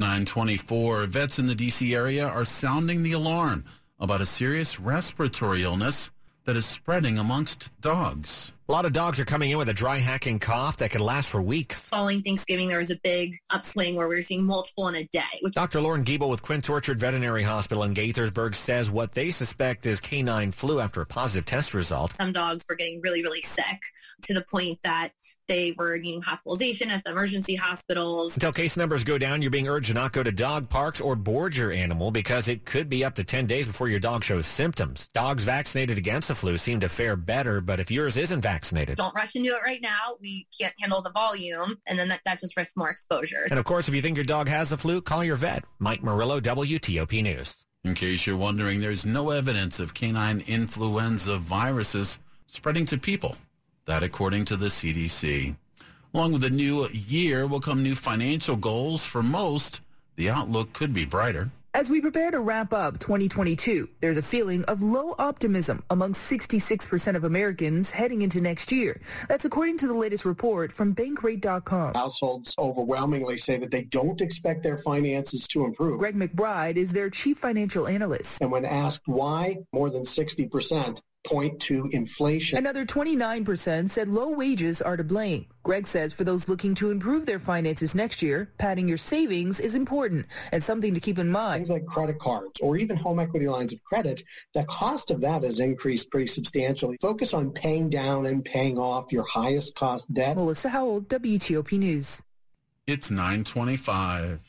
924. 0.00 1.06
Vets 1.06 1.38
in 1.38 1.46
the 1.46 1.54
D.C. 1.54 1.94
area 1.94 2.26
are 2.26 2.44
sounding 2.44 3.02
the 3.02 3.12
alarm 3.12 3.64
about 4.00 4.20
a 4.20 4.26
serious 4.26 4.80
respiratory 4.80 5.62
illness 5.62 6.10
that 6.46 6.56
is 6.56 6.66
spreading 6.66 7.16
amongst 7.16 7.70
dogs. 7.80 8.52
A 8.68 8.72
lot 8.72 8.84
of 8.84 8.92
dogs 8.92 9.20
are 9.20 9.24
coming 9.24 9.50
in 9.50 9.58
with 9.58 9.68
a 9.68 9.74
dry 9.74 9.98
hacking 9.98 10.38
cough 10.38 10.78
that 10.78 10.90
could 10.90 11.00
last 11.00 11.28
for 11.30 11.40
weeks. 11.40 11.88
Following 11.88 12.22
Thanksgiving, 12.22 12.68
there 12.68 12.78
was 12.78 12.90
a 12.90 12.98
big 13.02 13.34
upswing 13.50 13.94
where 13.94 14.08
we 14.08 14.14
were 14.14 14.22
seeing 14.22 14.44
multiple 14.44 14.88
in 14.88 14.94
a 14.94 15.04
day. 15.04 15.22
Which- 15.40 15.54
Dr. 15.54 15.80
Lauren 15.80 16.04
Giebel 16.04 16.28
with 16.28 16.42
Quince 16.42 16.68
Orchard 16.68 16.98
Veterinary 16.98 17.42
Hospital 17.42 17.82
in 17.82 17.94
Gaithersburg 17.94 18.54
says 18.54 18.90
what 18.90 19.12
they 19.12 19.30
suspect 19.30 19.86
is 19.86 20.00
canine 20.00 20.50
flu 20.50 20.80
after 20.80 21.00
a 21.02 21.06
positive 21.06 21.46
test 21.46 21.72
result. 21.74 22.16
Some 22.16 22.32
dogs 22.32 22.64
were 22.68 22.74
getting 22.74 23.00
really, 23.02 23.22
really 23.22 23.42
sick 23.42 23.80
to 24.22 24.34
the 24.34 24.42
point 24.42 24.78
that 24.82 25.10
they 25.48 25.74
were 25.76 25.96
needing 25.98 26.22
hospitalization 26.22 26.90
at 26.90 27.04
the 27.04 27.10
emergency 27.10 27.54
hospitals. 27.54 28.34
Until 28.34 28.52
case 28.52 28.76
numbers 28.76 29.04
go 29.04 29.18
down, 29.18 29.42
you're 29.42 29.50
being 29.50 29.68
urged 29.68 29.88
to 29.88 29.94
not 29.94 30.12
go 30.12 30.22
to 30.22 30.32
dog 30.32 30.68
parks 30.68 31.00
or 31.00 31.16
board 31.16 31.56
your 31.56 31.72
animal 31.72 32.10
because 32.10 32.48
it 32.48 32.64
could 32.64 32.88
be 32.88 33.04
up 33.04 33.14
to 33.16 33.24
10 33.24 33.46
days 33.46 33.66
before 33.66 33.88
your 33.88 34.00
dog 34.00 34.24
shows 34.24 34.46
symptoms. 34.46 35.08
Dogs 35.08 35.44
vaccinated 35.44 35.98
against 35.98 36.28
the 36.28 36.34
flu 36.34 36.58
seem 36.58 36.80
to 36.80 36.88
fare 36.88 37.16
better, 37.16 37.60
but 37.60 37.80
if 37.80 37.90
yours 37.90 38.16
isn't 38.16 38.40
vaccinated, 38.40 38.96
don't 38.96 39.14
rush 39.14 39.34
into 39.34 39.50
it 39.50 39.62
right 39.64 39.82
now. 39.82 40.16
We 40.20 40.46
can't 40.58 40.74
handle 40.80 41.02
the 41.02 41.10
volume, 41.10 41.76
and 41.86 41.98
then 41.98 42.08
that, 42.08 42.20
that 42.24 42.40
just 42.40 42.56
risks 42.56 42.76
more 42.76 42.90
exposure. 42.90 43.46
And 43.50 43.58
of 43.58 43.64
course, 43.64 43.88
if 43.88 43.94
you 43.94 44.02
think 44.02 44.16
your 44.16 44.24
dog 44.24 44.48
has 44.48 44.70
the 44.70 44.78
flu, 44.78 45.00
call 45.00 45.24
your 45.24 45.36
vet. 45.36 45.64
Mike 45.78 46.02
Murillo, 46.02 46.40
WTOP 46.40 47.22
News. 47.22 47.64
In 47.84 47.94
case 47.94 48.26
you're 48.26 48.36
wondering, 48.36 48.80
there's 48.80 49.04
no 49.04 49.28
evidence 49.30 49.78
of 49.78 49.92
canine 49.92 50.42
influenza 50.46 51.36
viruses 51.36 52.18
spreading 52.46 52.86
to 52.86 52.96
people. 52.96 53.36
That 53.86 54.02
according 54.02 54.46
to 54.46 54.56
the 54.56 54.66
CDC. 54.66 55.56
Along 56.14 56.32
with 56.32 56.42
the 56.42 56.50
new 56.50 56.86
year 56.88 57.46
will 57.46 57.60
come 57.60 57.82
new 57.82 57.94
financial 57.94 58.56
goals 58.56 59.04
for 59.04 59.22
most. 59.22 59.80
The 60.16 60.30
outlook 60.30 60.72
could 60.72 60.94
be 60.94 61.04
brighter. 61.04 61.50
As 61.74 61.90
we 61.90 62.00
prepare 62.00 62.30
to 62.30 62.38
wrap 62.38 62.72
up 62.72 63.00
2022, 63.00 63.88
there's 64.00 64.16
a 64.16 64.22
feeling 64.22 64.62
of 64.66 64.80
low 64.80 65.16
optimism 65.18 65.82
among 65.90 66.12
66% 66.12 67.16
of 67.16 67.24
Americans 67.24 67.90
heading 67.90 68.22
into 68.22 68.40
next 68.40 68.70
year. 68.70 69.00
That's 69.28 69.44
according 69.44 69.78
to 69.78 69.88
the 69.88 69.94
latest 69.94 70.24
report 70.24 70.70
from 70.70 70.94
Bankrate.com. 70.94 71.94
Households 71.94 72.54
overwhelmingly 72.60 73.36
say 73.38 73.56
that 73.56 73.72
they 73.72 73.82
don't 73.82 74.20
expect 74.20 74.62
their 74.62 74.76
finances 74.76 75.48
to 75.48 75.64
improve. 75.64 75.98
Greg 75.98 76.14
McBride 76.14 76.76
is 76.76 76.92
their 76.92 77.10
chief 77.10 77.38
financial 77.38 77.88
analyst. 77.88 78.40
And 78.40 78.52
when 78.52 78.64
asked 78.64 79.08
why, 79.08 79.58
more 79.72 79.90
than 79.90 80.04
60% 80.04 81.02
point 81.24 81.58
to 81.60 81.88
inflation. 81.92 82.58
Another 82.58 82.84
29% 82.84 83.90
said 83.90 84.08
low 84.08 84.28
wages 84.28 84.80
are 84.80 84.96
to 84.96 85.04
blame. 85.04 85.46
Greg 85.62 85.86
says 85.86 86.12
for 86.12 86.24
those 86.24 86.48
looking 86.48 86.74
to 86.74 86.90
improve 86.90 87.24
their 87.26 87.38
finances 87.38 87.94
next 87.94 88.22
year, 88.22 88.52
padding 88.58 88.86
your 88.86 88.98
savings 88.98 89.58
is 89.58 89.74
important 89.74 90.26
and 90.52 90.62
something 90.62 90.92
to 90.94 91.00
keep 91.00 91.18
in 91.18 91.30
mind. 91.30 91.66
Things 91.66 91.70
like 91.70 91.86
credit 91.86 92.18
cards 92.18 92.60
or 92.60 92.76
even 92.76 92.96
home 92.96 93.18
equity 93.18 93.46
lines 93.46 93.72
of 93.72 93.82
credit, 93.84 94.22
the 94.52 94.64
cost 94.64 95.10
of 95.10 95.20
that 95.22 95.42
has 95.42 95.60
increased 95.60 96.10
pretty 96.10 96.26
substantially. 96.26 96.98
Focus 97.00 97.32
on 97.32 97.50
paying 97.50 97.88
down 97.88 98.26
and 98.26 98.44
paying 98.44 98.78
off 98.78 99.10
your 99.10 99.24
highest 99.24 99.74
cost 99.74 100.12
debt. 100.12 100.36
Melissa 100.36 100.68
Howell, 100.68 101.02
WTOP 101.02 101.78
News. 101.78 102.20
It's 102.86 103.10
925. 103.10 104.40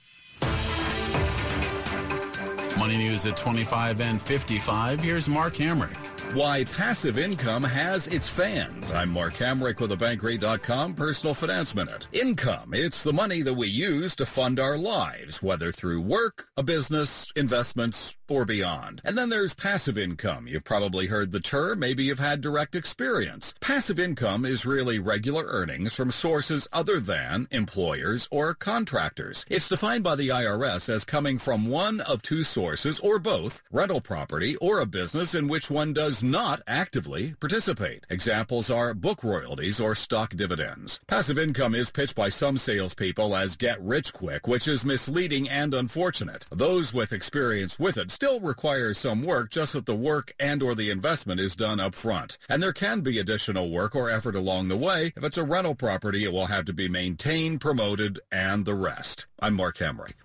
Money 2.78 2.98
News 2.98 3.26
at 3.26 3.38
25 3.38 4.02
and 4.02 4.22
55. 4.22 5.00
Here's 5.00 5.30
Mark 5.30 5.56
Hamrick. 5.56 5.96
Why 6.34 6.66
passive 6.66 7.18
income 7.18 7.64
has 7.64 8.10
its 8.10 8.28
fans. 8.28 8.92
I'm 8.92 9.10
Mark 9.10 9.36
Hamrick 9.36 9.80
with 9.80 9.92
the 9.92 9.96
Bankrate.com 9.96 10.96
Personal 10.96 11.34
Finance 11.34 11.74
Minute. 11.74 12.08
Income, 12.12 12.74
it's 12.74 13.04
the 13.04 13.14
money 13.14 13.42
that 13.42 13.54
we 13.54 13.70
use 13.70 14.18
to 14.18 14.26
fund 14.26 14.60
our 14.60 14.78
lives, 14.78 15.42
whether 15.42 15.72
through 15.72 16.02
work, 16.02 16.50
a 16.58 16.64
business, 16.64 17.32
investments, 17.38 18.18
or 18.28 18.44
beyond. 18.44 19.02
And 19.06 19.18
then 19.18 19.30
there's 19.30 19.54
passive 19.54 19.98
income. 19.98 20.48
You've 20.48 20.66
probably 20.66 21.08
heard 21.08 21.32
the 21.32 21.40
term, 21.40 21.80
maybe 21.80 22.04
you've 22.04 22.20
had 22.20 22.42
direct 22.42 22.76
experience. 22.76 23.54
Passive 23.62 24.00
income 24.00 24.44
is 24.46 24.66
really 24.66 25.00
regular 25.00 25.46
earnings 25.46 25.94
from 25.94 26.12
sources 26.12 26.68
other 26.74 27.00
than 27.00 27.48
employers 27.52 28.28
or 28.30 28.54
contractors. 28.54 29.46
It's 29.50 29.70
defined 29.70 30.04
by 30.04 30.16
the 30.16 30.30
IRS 30.30 30.90
as 30.90 31.06
coming 31.06 31.38
from 31.38 31.68
one 31.68 32.02
of 32.02 32.22
two 32.22 32.44
sources 32.44 33.00
or 33.00 33.20
both, 33.20 33.62
rental 33.72 34.02
property 34.02 34.58
or 34.58 34.80
a 34.80 34.86
business 34.86 35.34
in 35.34 35.48
which 35.48 35.70
one 35.72 35.94
does 35.94 36.25
not 36.32 36.62
actively 36.68 37.34
participate. 37.40 38.06
Examples 38.10 38.70
are 38.70 38.94
book 38.94 39.24
royalties 39.24 39.80
or 39.80 39.96
stock 39.96 40.36
dividends. 40.36 41.00
Passive 41.08 41.38
income 41.38 41.76
is 41.76 41.92
pitched 41.92 42.16
by 42.16 42.30
some 42.30 42.58
salespeople 42.58 43.36
as 43.36 43.56
get 43.56 43.82
rich 43.82 44.14
quick, 44.14 44.48
which 44.48 44.68
is 44.68 44.86
misleading 44.86 45.48
and 45.48 45.74
unfortunate. 45.74 46.46
Those 46.52 46.94
with 46.94 47.14
experience 47.14 47.80
with 47.80 47.98
it 47.98 48.12
still 48.12 48.40
require 48.40 48.94
some 48.94 49.24
work, 49.24 49.50
just 49.52 49.74
that 49.74 49.86
the 49.86 49.96
work 49.96 50.34
and 50.40 50.62
or 50.62 50.76
the 50.76 50.90
investment 50.90 51.40
is 51.40 51.56
done 51.56 51.80
up 51.80 51.96
front. 51.96 52.38
And 52.50 52.62
there 52.62 52.74
can 52.74 53.02
be 53.02 53.20
additional 53.20 53.70
work 53.70 53.96
or 53.96 54.10
effort 54.10 54.36
along 54.36 54.68
the 54.68 54.78
way. 54.78 55.14
If 55.16 55.24
it's 55.24 55.38
a 55.38 55.44
rental 55.44 55.76
property, 55.76 56.24
it 56.24 56.34
will 56.34 56.48
have 56.48 56.66
to 56.66 56.74
be 56.74 56.90
maintained, 56.90 57.62
promoted, 57.62 58.20
and 58.32 58.66
the 58.66 58.76
rest. 58.76 59.28
I'm 59.40 59.54
Mark 59.54 59.78
Hamrick. 59.78 60.25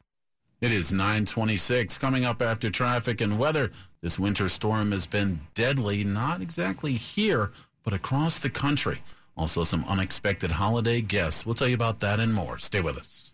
It 0.60 0.72
is 0.72 0.92
926 0.92 1.96
coming 1.96 2.26
up 2.26 2.42
after 2.42 2.68
traffic 2.68 3.22
and 3.22 3.38
weather. 3.38 3.70
This 4.02 4.18
winter 4.18 4.46
storm 4.50 4.92
has 4.92 5.06
been 5.06 5.40
deadly, 5.54 6.04
not 6.04 6.42
exactly 6.42 6.92
here, 6.92 7.50
but 7.82 7.94
across 7.94 8.38
the 8.38 8.50
country. 8.50 9.02
Also, 9.38 9.64
some 9.64 9.86
unexpected 9.88 10.50
holiday 10.50 11.00
guests. 11.00 11.46
We'll 11.46 11.54
tell 11.54 11.68
you 11.68 11.74
about 11.74 12.00
that 12.00 12.20
and 12.20 12.34
more. 12.34 12.58
Stay 12.58 12.82
with 12.82 12.98
us. 12.98 13.32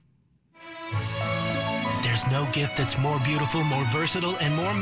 There's 2.03 2.25
no 2.29 2.49
gift 2.53 2.79
that's 2.79 2.97
more 2.97 3.19
beautiful, 3.25 3.65
more 3.65 3.85
versatile, 3.87 4.37
and 4.37 4.55
more 4.55 4.73